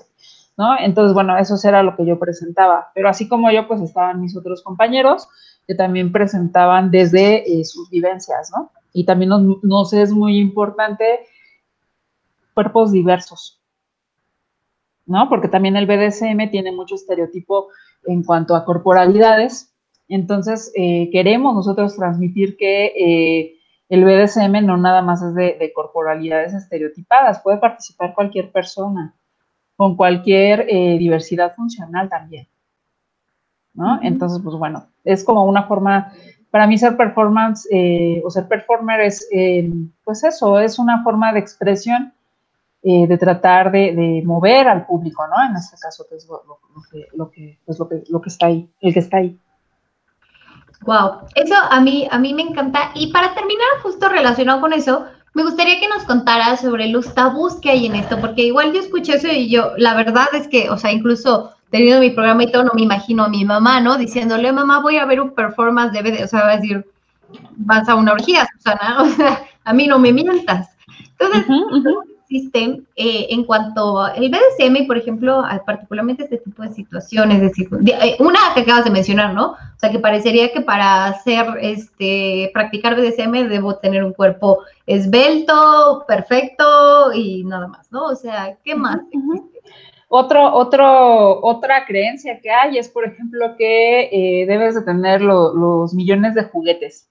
[0.56, 0.76] ¿no?
[0.80, 4.36] Entonces, bueno, eso era lo que yo presentaba, pero así como yo, pues estaban mis
[4.36, 5.28] otros compañeros
[5.70, 8.72] que también presentaban desde eh, sus vivencias, ¿no?
[8.92, 9.30] Y también
[9.62, 11.20] nos, es muy importante
[12.54, 13.62] cuerpos diversos,
[15.06, 15.28] ¿no?
[15.28, 17.68] Porque también el BDSM tiene mucho estereotipo
[18.04, 19.72] en cuanto a corporalidades.
[20.08, 23.54] Entonces, eh, queremos nosotros transmitir que eh,
[23.90, 29.14] el BDSM no nada más es de, corporalidades estereotipadas, puede participar cualquier persona,
[29.76, 30.66] con cualquier
[30.98, 32.48] diversidad funcional también.
[33.80, 33.98] ¿No?
[34.02, 36.12] Entonces, pues bueno, es como una forma,
[36.50, 37.66] para mí ser performance
[38.22, 39.28] o ser performer es,
[40.04, 42.12] pues eso, es una forma de expresión
[42.82, 45.50] eh, de tratar de, mover al público, ¿no?
[45.50, 46.40] En este caso, que es lo,
[46.90, 49.38] que, lo, que, pues lo, que, lo que está ahí, el que está ahí.
[50.86, 52.90] Wow, eso a mí, a mí me encanta.
[52.94, 55.04] Y para terminar, justo relacionado con eso,
[55.34, 58.80] me gustaría que nos contaras sobre los tabús que hay en esto, porque igual yo
[58.80, 62.50] escuché eso y yo, la verdad es que, o sea, incluso teniendo mi programa y
[62.50, 63.96] todo, no me imagino a mi mamá, ¿no?
[63.96, 66.84] Diciéndole, mamá, voy a ver un performance de BD, o sea, va a decir,
[67.56, 70.70] vas a una orgía, Susana, o sea, a mí no me mientas.
[71.18, 71.46] Entonces,
[72.30, 77.68] existen eh, en cuanto al BDSM, por ejemplo, particularmente este tipo de situaciones, es decir,
[77.86, 79.50] eh, una que acabas de mencionar, ¿no?
[79.50, 86.04] O sea, que parecería que para hacer, este, practicar BDSM debo tener un cuerpo esbelto,
[86.06, 88.04] perfecto y nada más, ¿no?
[88.04, 89.00] O sea, ¿qué más?
[90.12, 95.94] Otro, otro, otra creencia que hay es, por ejemplo, que eh, debes de tener los
[95.94, 97.08] millones de juguetes.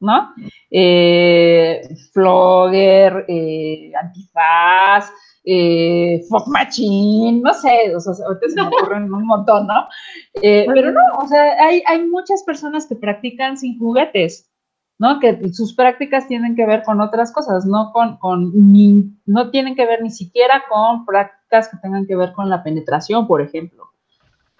[0.00, 0.34] ¿no?
[0.70, 1.80] Eh,
[2.12, 5.10] flogger, eh, antifaz,
[5.44, 9.86] eh, machine, no sé, o sea, ahorita se me ocurren un montón, ¿no?
[10.42, 14.50] Eh, pero no, o sea, hay, hay muchas personas que practican sin juguetes,
[14.98, 15.18] ¿no?
[15.20, 19.74] Que sus prácticas tienen que ver con otras cosas, no con, con ni, no tienen
[19.74, 23.90] que ver ni siquiera con prácticas que tengan que ver con la penetración, por ejemplo,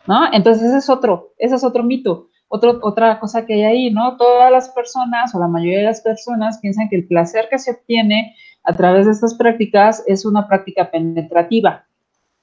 [0.06, 0.32] ¿no?
[0.32, 4.16] Entonces ese es otro, ese es otro mito otra cosa que hay ahí, ¿no?
[4.16, 7.72] Todas las personas o la mayoría de las personas piensan que el placer que se
[7.72, 11.86] obtiene a través de estas prácticas es una práctica penetrativa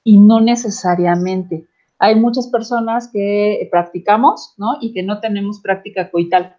[0.04, 1.66] y no necesariamente.
[1.98, 4.76] Hay muchas personas que practicamos, ¿no?
[4.80, 6.56] Y que no tenemos práctica coital.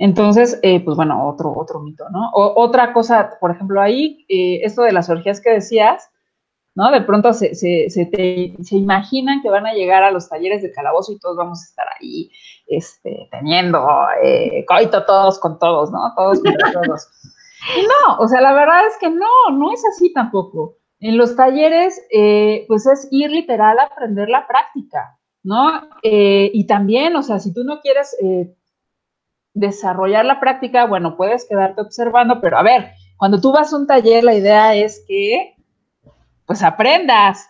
[0.00, 2.30] Entonces, eh, pues bueno, otro, otro mito, ¿no?
[2.32, 6.08] otra cosa, por ejemplo, ahí, eh, esto de las orgías que decías,
[6.74, 6.90] ¿no?
[6.90, 11.12] De pronto se, se, se, imaginan que van a llegar a los talleres de calabozo
[11.12, 12.30] y todos vamos a estar ahí
[12.66, 13.86] este, teniendo
[14.22, 16.14] eh, coito todos con todos, ¿no?
[16.16, 17.08] Todos con todos.
[18.08, 20.78] no, o sea, la verdad es que no, no es así tampoco.
[21.00, 22.00] En los talleres,
[22.68, 25.88] pues es ir literal a aprender la práctica, ¿no?
[26.02, 28.16] Y también, o sea, si tú no quieres
[29.60, 33.86] desarrollar la práctica, bueno, puedes quedarte observando, pero a ver, cuando tú vas a un
[33.86, 35.54] taller, la idea es que
[36.46, 37.46] pues aprendas,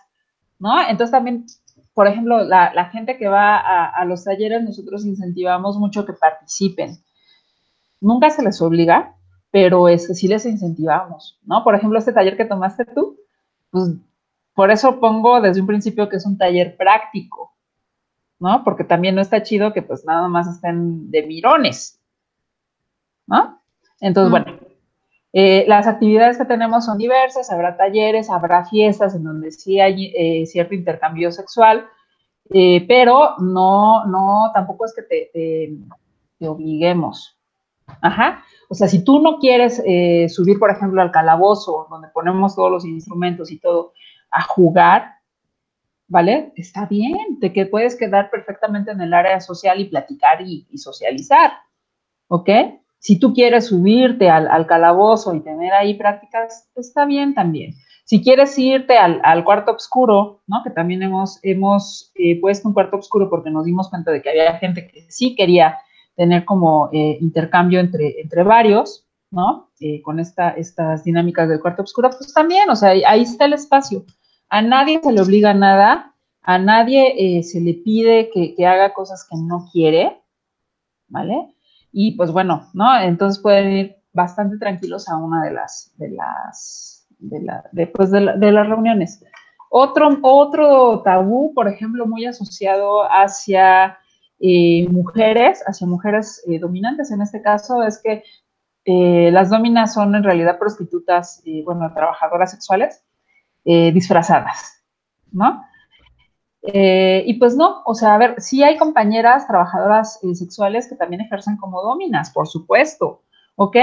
[0.59, 0.81] ¿no?
[0.81, 1.45] Entonces también,
[1.93, 6.97] por ejemplo, la, gente que va a, los talleres, nosotros incentivamos mucho que participen.
[8.01, 9.15] Nunca se les obliga,
[9.49, 11.63] pero es, sí les incentivamos, ¿no?
[11.63, 13.17] Por ejemplo, este taller que tomaste tú,
[13.71, 13.91] pues
[14.53, 17.53] por eso pongo desde un principio que es un taller práctico,
[18.39, 18.63] ¿no?
[18.65, 22.00] Porque también no está chido que pues nada más estén de mirones,
[23.31, 23.61] ¿no?
[23.99, 24.59] Entonces, bueno,
[25.33, 30.11] Eh, las actividades que tenemos son diversas, habrá talleres, habrá fiestas en donde sí hay
[30.13, 31.85] eh, cierto intercambio sexual,
[32.49, 35.31] eh, pero no, no, tampoco es que te,
[36.37, 37.37] te, obliguemos.
[38.01, 38.43] Ajá.
[38.67, 39.81] O sea, si tú no quieres
[40.33, 43.93] subir, por ejemplo, al calabozo, donde ponemos todos los instrumentos y todo,
[44.31, 45.15] a jugar,
[46.07, 46.51] ¿vale?
[46.57, 50.77] Está bien, de que puedes quedar perfectamente en el área social y platicar y, y
[50.77, 51.51] socializar,
[52.27, 52.49] ¿ok?
[53.01, 57.73] Si tú quieres subirte al, calabozo y tener ahí prácticas, está bien también.
[58.05, 60.61] Si quieres irte al, cuarto oscuro, ¿no?
[60.63, 64.29] Que también hemos, hemos eh, puesto un cuarto oscuro porque nos dimos cuenta de que
[64.29, 65.79] había gente que sí quería
[66.15, 69.71] tener como eh, intercambio entre, entre varios, ¿no?
[69.79, 73.53] Eh, con esta, estas dinámicas del cuarto oscuro, pues también, o sea, ahí está el
[73.53, 74.05] espacio.
[74.47, 79.37] A nadie se le obliga nada, a nadie se le pide que haga cosas que
[79.37, 80.21] no quiere,
[81.07, 81.47] ¿vale?
[81.91, 82.99] Y pues bueno, ¿no?
[82.99, 88.21] Entonces pueden ir bastante tranquilos a una de las, de las, de la, después de,
[88.21, 89.23] las reuniones.
[89.69, 93.97] Otro, otro tabú, por ejemplo, muy asociado hacia
[94.39, 98.23] eh, mujeres, hacia mujeres eh, dominantes en este caso, es que
[98.83, 103.03] eh, las dominas son en realidad prostitutas, bueno, trabajadoras sexuales
[103.63, 104.83] disfrazadas,
[105.31, 105.61] ¿no?
[106.63, 110.95] Eh, y pues no, o sea, a ver, sí hay compañeras trabajadoras eh, sexuales que
[110.95, 113.23] también ejercen como dominas, por supuesto,
[113.55, 113.75] ¿ok?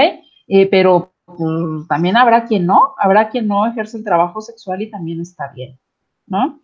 [0.47, 4.89] Eh, pero pues, también habrá quien no, habrá quien no ejerce el trabajo sexual y
[4.89, 5.77] también está bien,
[6.25, 6.59] ¿no?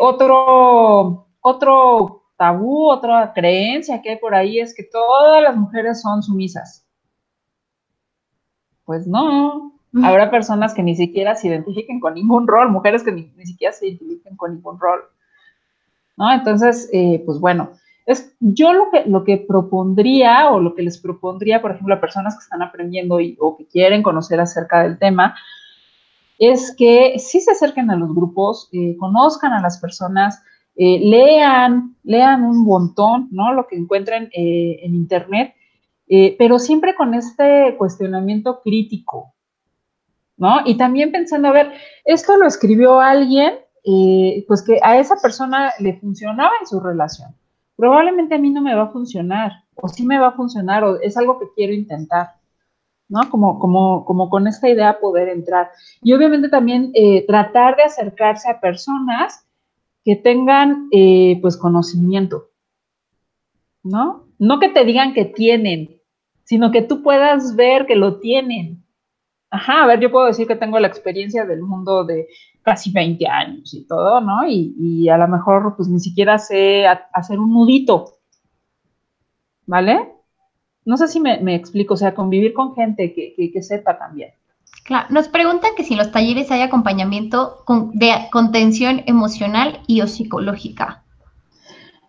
[0.00, 6.22] otro, otro tabú, otra creencia que hay por ahí es que todas las mujeres son
[6.22, 6.86] sumisas.
[8.84, 9.72] Pues no,
[10.02, 13.72] habrá personas que ni siquiera se identifiquen con ningún rol, mujeres que ni, ni siquiera
[13.72, 15.00] se identifiquen con ningún rol.
[16.16, 16.32] ¿No?
[16.32, 17.72] Entonces, eh, pues bueno,
[18.06, 22.00] es, yo lo que, lo que propondría o lo que les propondría, por ejemplo, a
[22.00, 25.34] personas que están aprendiendo y, o que quieren conocer acerca del tema,
[26.38, 30.42] es que sí se acerquen a los grupos, eh, conozcan a las personas,
[30.76, 33.52] eh, lean, lean un montón, ¿no?
[33.52, 35.54] Lo que encuentren en Internet,
[36.38, 39.32] pero siempre con este cuestionamiento crítico,
[40.36, 40.60] ¿no?
[40.64, 41.72] Y también pensando, a ver,
[42.04, 43.54] esto lo escribió alguien
[44.46, 47.34] pues que a esa persona le funcionaba en su relación.
[47.76, 51.00] Probablemente a mí no me va a funcionar, o sí me va a funcionar, o
[51.00, 52.36] es algo que quiero intentar,
[53.08, 53.28] ¿no?
[53.30, 55.70] Como, como, como con esta idea poder entrar.
[56.02, 59.46] Y obviamente también eh, tratar de acercarse a personas
[60.04, 62.50] que tengan, eh, pues, conocimiento,
[63.82, 64.26] ¿no?
[64.38, 66.00] No que te digan que tienen,
[66.44, 68.84] sino que tú puedas ver que lo tienen.
[69.50, 72.28] Ajá, a ver, yo puedo decir que tengo la experiencia del mundo de
[72.64, 74.46] casi 20 años y todo, ¿no?
[74.48, 78.14] Y, a lo mejor pues ni siquiera sé hacer un nudito,
[79.66, 80.12] ¿vale?
[80.84, 84.30] No sé si me, explico, o sea, convivir con gente que, sepa también.
[84.84, 90.06] Claro, nos preguntan que si en los talleres hay acompañamiento de contención emocional y o
[90.06, 91.04] psicológica.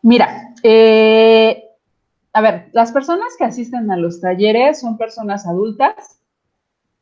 [0.01, 1.63] Mira, eh,
[2.33, 6.19] a ver, las personas que asisten a los talleres son personas adultas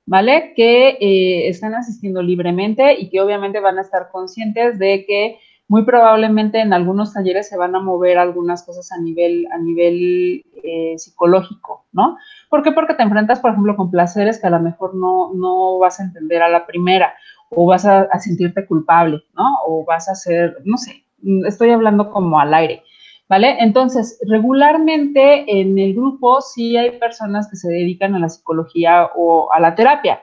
[0.05, 0.53] ¿vale?
[0.55, 5.85] Que eh, están asistiendo libremente y que obviamente van a estar conscientes de que muy
[5.85, 10.95] probablemente en algunos talleres se van a mover algunas cosas a nivel, a nivel eh,
[10.97, 12.17] psicológico, ¿no?
[12.49, 12.71] ¿Por qué?
[12.71, 16.03] Porque te enfrentas, por ejemplo, con placeres que a lo mejor no, no vas a
[16.03, 17.13] entender a la primera
[17.49, 19.45] o vas a, a sentirte culpable, ¿no?
[19.65, 21.03] O vas a ser, no sé,
[21.47, 22.83] estoy hablando como al aire.
[23.29, 23.57] ¿Vale?
[23.59, 29.51] Entonces, regularmente en el grupo sí hay personas que se dedican a la psicología o
[29.51, 30.21] a la terapia.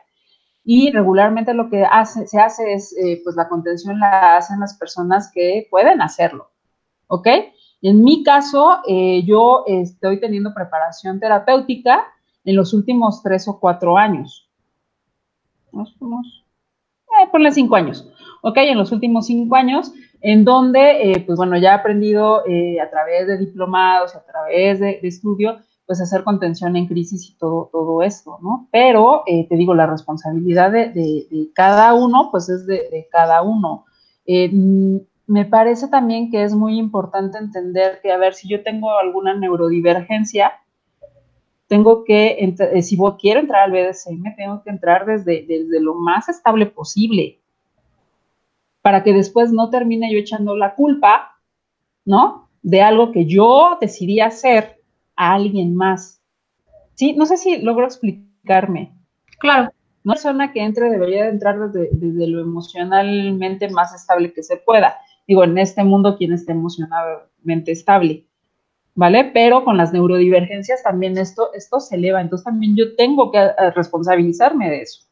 [0.65, 1.85] Y regularmente lo que
[2.27, 6.51] se hace es, eh, pues la contención la hacen las personas que pueden hacerlo.
[7.09, 7.27] ¿Ok?
[7.83, 12.07] En mi caso, eh, yo estoy teniendo preparación terapéutica
[12.45, 14.49] en los últimos tres o cuatro años.
[15.73, 18.07] ¿Nos eh, ponle cinco años.
[18.43, 18.59] ¿Ok?
[18.59, 22.91] En los últimos cinco años en donde, eh, pues bueno, ya he aprendido eh, a
[22.91, 28.03] través de diplomados, a través de, estudio, pues hacer contención en crisis y todo, todo
[28.03, 28.69] esto, ¿no?
[28.71, 33.87] Pero, eh, te digo, la responsabilidad de, cada uno, pues es de, cada uno.
[34.27, 38.91] Mm, me parece también que es muy importante entender que, a ver, si yo tengo
[38.99, 40.53] alguna neurodivergencia,
[41.67, 46.67] tengo que, si quiero entrar al BDSM, tengo que entrar desde, desde lo más estable
[46.67, 47.40] posible,
[48.83, 51.39] para que después no termine yo echando la culpa,
[52.05, 52.49] ¿no?
[52.63, 54.81] De algo que yo decidí hacer
[55.17, 56.23] a alguien más.
[56.95, 58.93] Sí, no sé si logro explicarme.
[59.39, 59.73] Claro.
[60.03, 64.97] Una persona que entre debería de entrar desde, lo emocionalmente más estable que se pueda.
[65.27, 68.25] Digo, en este mundo, quien esté emocionalmente estable.
[68.95, 69.31] ¿vale?
[69.33, 73.71] Pero con las neurodivergencias también esto, esto se eleva, entonces también yo tengo que eh,
[73.75, 75.07] responsabilizarme de eso.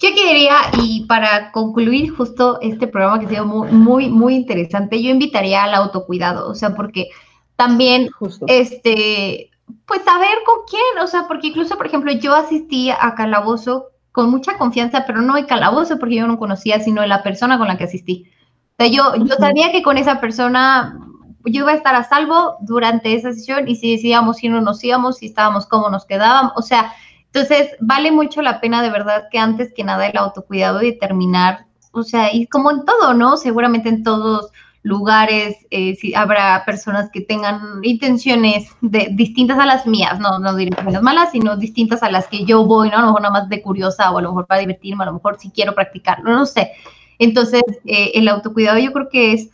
[0.00, 5.02] Yo quería, y para concluir justo este programa que ha sido muy, muy, muy interesante,
[5.02, 7.08] yo invitaría al autocuidado, o sea, porque
[7.54, 8.46] también, justo.
[8.48, 9.50] este,
[9.84, 14.30] pues saber con quién, o sea, porque incluso, por ejemplo, yo asistí a Calabozo con
[14.30, 17.68] mucha confianza, pero no de Calabozo porque yo no conocía, sino de la persona con
[17.68, 18.24] la que asistí.
[18.72, 20.98] O sea, yo, yo sabía que con esa persona
[21.44, 24.82] yo iba a estar a salvo durante esa sesión y si decíamos ir no nos
[24.82, 26.92] íbamos, si estábamos cómo nos quedábamos, o sea,
[27.32, 31.66] entonces vale mucho la pena de verdad que antes que nada el autocuidado y determinar,
[31.92, 33.36] o sea, y como en todo, ¿no?
[33.36, 34.50] Seguramente en todos
[34.82, 40.70] lugares, eh, habrá personas que tengan intenciones de, distintas a las mías, no, no diré
[40.82, 42.96] las malas, sino distintas a las que yo voy, ¿no?
[42.96, 45.14] A lo mejor nada más de curiosa o a lo mejor para divertirme, a lo
[45.14, 46.72] mejor si quiero practicarlo, no sé.
[47.18, 49.50] Entonces, eh, el autocuidado yo creo que es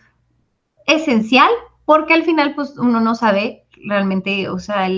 [0.86, 1.50] esencial
[1.84, 4.88] porque al final, pues, uno no sabe realmente, o sea,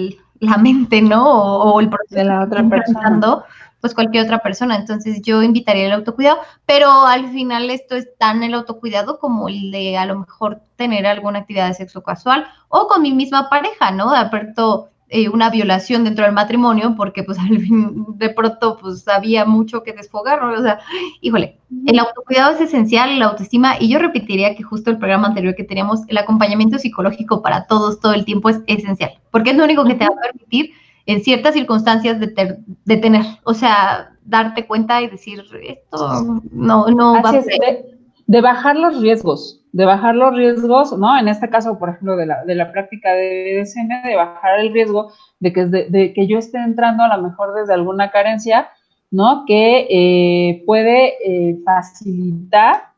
[0.41, 1.29] la mente, ¿no?
[1.29, 3.45] O, el proceso de la otra persona
[3.81, 4.77] pues cualquier otra persona.
[4.77, 9.71] Entonces yo invitaría el autocuidado, pero al final esto es tan el autocuidado como el
[9.71, 13.91] de a lo mejor tener alguna actividad de sexo casual o con mi misma pareja,
[13.91, 14.11] ¿no?
[14.11, 19.07] De aperto eh, una violación dentro del matrimonio porque pues al fin de pronto pues
[19.09, 20.53] había mucho que desfogar, ¿no?
[20.53, 20.81] O sea,
[21.21, 25.55] híjole, el autocuidado es esencial, la autoestima y yo repetiría que justo el programa anterior
[25.55, 29.65] que teníamos, el acompañamiento psicológico para todos todo el tiempo es esencial, porque es lo
[29.65, 30.73] único que te va a permitir
[31.07, 37.23] en ciertas circunstancias de, de, tener, o sea, darte cuenta y decir, esto no, no
[37.23, 37.98] va a ser.
[38.29, 41.19] De, bajar los riesgos, de bajar los riesgos, ¿no?
[41.19, 44.73] En este caso, por ejemplo, de la, de la práctica de BDSM, de bajar el
[44.73, 45.11] riesgo
[45.41, 48.69] de que, de, que yo esté entrando a lo mejor desde alguna carencia,
[49.11, 49.45] ¿no?
[49.47, 52.93] Que eh, puede eh, facilitar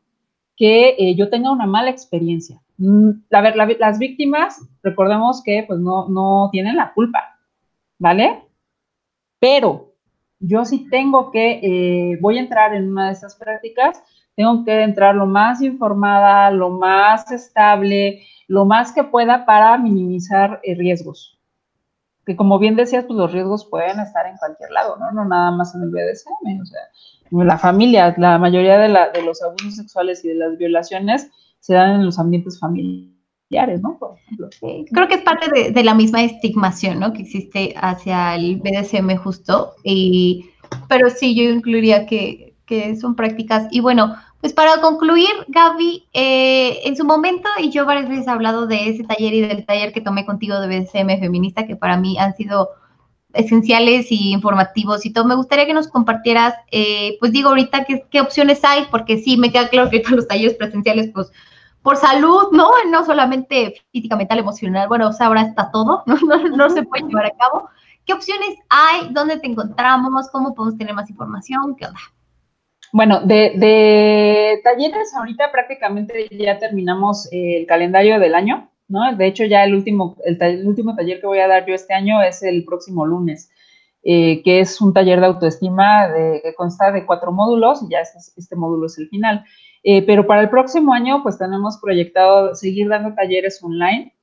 [0.56, 2.60] que eh, yo tenga una mala experiencia.
[2.78, 7.38] Mm, a ver, las víctimas, recordemos que pues no, no tienen la culpa,
[7.98, 8.42] ¿vale?
[9.38, 9.92] Pero
[10.38, 14.02] yo sí tengo que, voy a entrar en una de esas prácticas,
[14.36, 20.60] tengo que entrar lo más informada, lo más estable, lo más que pueda para minimizar
[20.62, 21.38] eh, riesgos.
[22.24, 25.10] Que como bien decías, pues los riesgos pueden estar en cualquier lado, ¿no?
[25.12, 26.80] No nada más en el BDSM, o sea,
[27.30, 31.96] la familia, la mayoría de, de los abusos sexuales y de las violaciones se dan
[31.96, 33.10] en los ambientes familiares
[33.82, 33.98] ¿no?
[34.92, 37.12] creo que es parte de, la misma estigmación, ¿no?
[37.12, 40.50] Que existe hacia el BDSM justo, y,
[40.88, 43.66] pero sí, yo incluiría que, que son prácticas.
[43.72, 48.30] Y bueno, pues para concluir, Gaby, eh, en su momento, y yo varias veces he
[48.30, 51.96] hablado de ese taller y del taller que tomé contigo de BDSM feminista, que para
[51.96, 52.70] mí han sido
[53.32, 55.24] esenciales y informativos y todo.
[55.24, 59.36] Me gustaría que nos compartieras, eh, pues digo ahorita qué, qué opciones hay, porque sí,
[59.36, 61.32] me queda claro que todos los talleres presenciales, pues
[61.82, 62.70] por salud, ¿no?
[62.88, 66.16] No solamente física, mental, emocional, bueno, o sea, ahora está todo, ¿no?
[66.56, 67.68] No, se puede llevar a cabo.
[68.06, 69.08] ¿Qué opciones hay?
[69.12, 70.28] ¿Dónde te encontramos?
[70.30, 71.74] ¿Cómo podemos tener más información?
[71.76, 72.00] ¿Qué onda?
[72.92, 79.14] Bueno, de, talleres ahorita prácticamente ya terminamos el calendario del año, ¿no?
[79.14, 82.20] De hecho, ya el último, el, último taller que voy a dar yo este año
[82.22, 83.50] es el próximo lunes,
[84.02, 88.00] eh, que es un taller de autoestima de, que consta de cuatro módulos, y ya
[88.00, 89.44] este, este módulo es el final.
[89.84, 94.14] Eh, pero para el próximo año, pues tenemos proyectado seguir dando talleres online.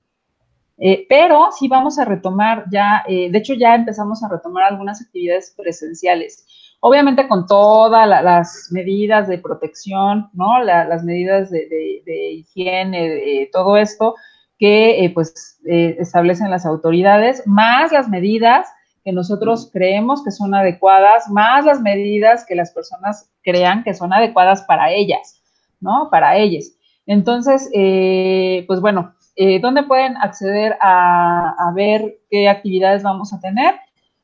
[0.80, 5.56] Eh, pero sí vamos a retomar ya, de hecho ya empezamos a retomar algunas actividades
[5.58, 6.46] presenciales.
[6.80, 10.64] Obviamente con todas las medidas de protección, ¿no?
[10.64, 11.68] las medidas de,
[12.06, 14.16] de higiene, todo esto
[14.60, 18.68] que pues establecen las autoridades, más las medidas
[19.04, 24.14] que nosotros creemos que son adecuadas, más las medidas que las personas crean que son
[24.14, 25.38] adecuadas para ellas.
[25.80, 26.10] ¿no?
[26.12, 26.72] Para ellos.
[27.06, 33.76] Entonces, eh, pues bueno, eh, ¿dónde pueden acceder a, ver qué actividades vamos a tener?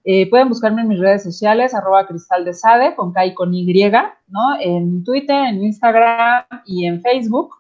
[0.06, 3.54] Eh, pueden buscarme en mis redes sociales, arroba cristal de sade, con K y con
[3.54, 3.66] Y,
[4.28, 4.60] ¿no?
[4.60, 7.56] En Twitter, en Instagram y en Facebook.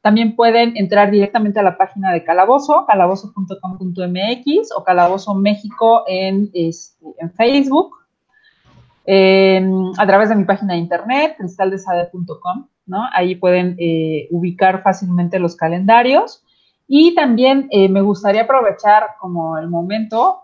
[0.00, 7.06] También pueden entrar directamente a la página de Calabozo, calabozo.com.mx o Calabozo México en, este,
[7.18, 7.96] en Facebook.
[9.06, 12.66] a través de mi página de internet, cristaldesade.com.
[13.12, 16.44] Ahí pueden eh, ubicar fácilmente los calendarios.
[16.86, 20.42] Y también eh, me gustaría aprovechar como el momento,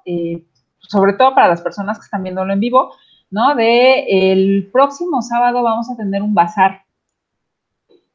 [0.89, 2.93] sobre todo para las personas que están viéndolo en vivo,
[3.31, 3.55] ¿no?
[3.55, 6.83] De el próximo sábado vamos a tener un bazar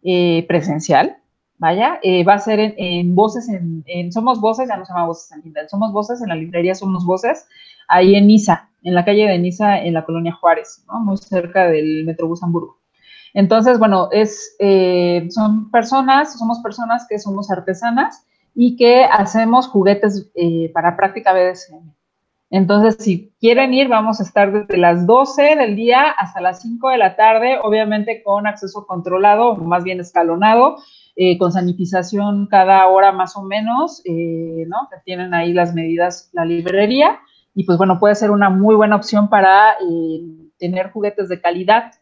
[0.02, 1.18] presencial,
[1.60, 5.42] vaya, va a ser en, Voces, en, Somos Voces, ya no se llama Voces en
[5.44, 7.48] Lindal, Somos Voces, en la librería Somos Voces,
[7.88, 11.00] ahí en Niza, en la calle de Niza, en la colonia Juárez, ¿no?
[11.02, 12.82] Muy cerca del Metrobús Hamburgo.
[13.34, 20.30] Entonces, bueno, es, eh, son personas, somos personas que somos artesanas y que hacemos juguetes
[20.36, 21.94] eh, para práctica BDSM.
[22.52, 26.90] Entonces, si quieren ir, vamos a estar desde las 12 del día hasta las 5
[26.90, 30.76] de la tarde, obviamente con acceso controlado, más bien escalonado,
[31.16, 34.90] eh, con sanitización cada hora más o menos, eh, ¿no?
[35.06, 37.22] Tienen ahí las medidas, la librería,
[37.56, 40.22] y pues bueno, puede ser una muy buena opción para eh,
[40.58, 41.94] tener juguetes de calidad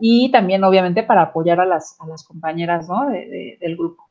[0.00, 3.06] y también obviamente para apoyar a las, a las compañeras, ¿no?
[3.10, 4.02] del grupo.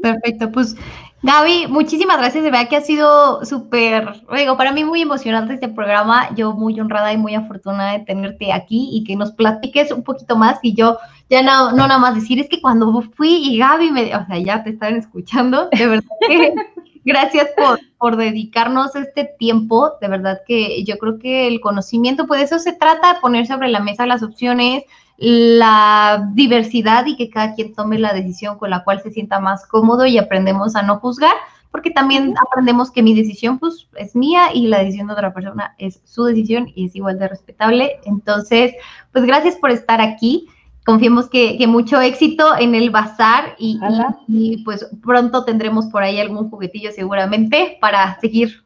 [0.00, 0.76] Perfecto, pues
[1.22, 5.68] Gaby, muchísimas gracias, de verdad que ha sido súper, digo, para mí muy emocionante este
[5.68, 10.02] programa, yo muy honrada y muy afortunada de tenerte aquí y que nos platiques un
[10.02, 10.98] poquito más y yo
[11.30, 14.38] ya no, no nada más decir, es que cuando fui y Gaby me, o sea,
[14.38, 16.54] ya te estaban escuchando, de verdad que
[17.04, 22.42] gracias por, por dedicarnos este tiempo, de verdad que yo creo que el conocimiento, pues
[22.42, 24.84] eso se trata, de poner sobre la mesa las opciones,
[25.22, 29.64] la diversidad y que cada quien tome la decisión con la cual se sienta más
[29.68, 31.34] cómodo y aprendemos a no juzgar,
[31.70, 35.76] porque también aprendemos que mi decisión pues es mía y la decisión de otra persona
[35.78, 38.00] es su decisión y es igual de respetable.
[38.04, 38.72] Entonces,
[39.12, 40.48] pues gracias por estar aquí.
[40.84, 43.78] Confiemos que, mucho éxito en el bazar y,
[44.26, 48.64] y, pues pronto tendremos por ahí algún juguetillo seguramente para seguir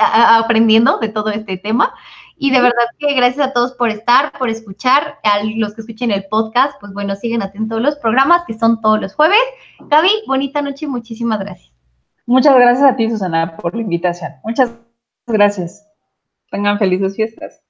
[0.00, 1.94] aprendiendo de todo este tema.
[2.42, 6.10] Y de verdad que gracias a todos por estar, por escuchar, a los que escuchen
[6.10, 9.38] el podcast, pues bueno, siguen atentos a los programas que son todos los jueves.
[9.78, 11.72] Gaby, bonita noche y muchísimas gracias.
[12.26, 14.32] Muchas gracias a ti, Susana, por la invitación.
[14.42, 14.72] Muchas
[15.24, 15.86] gracias.
[16.50, 17.62] Tengan felices fiestas.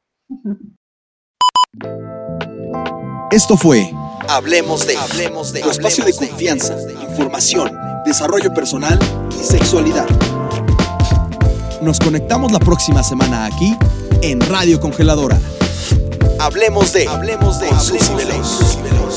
[3.30, 3.92] Esto fue
[4.26, 6.78] Hablemos de, Hablemos de, tu espacio de confianza,
[7.10, 8.98] información, desarrollo personal
[9.38, 10.06] y sexualidad.
[11.82, 13.76] Nos conectamos la próxima semana aquí
[14.22, 15.38] en Radio Congeladora.
[16.38, 17.08] Hablemos de.
[17.08, 17.68] Hablemos de.
[17.68, 19.11] Hablemos de.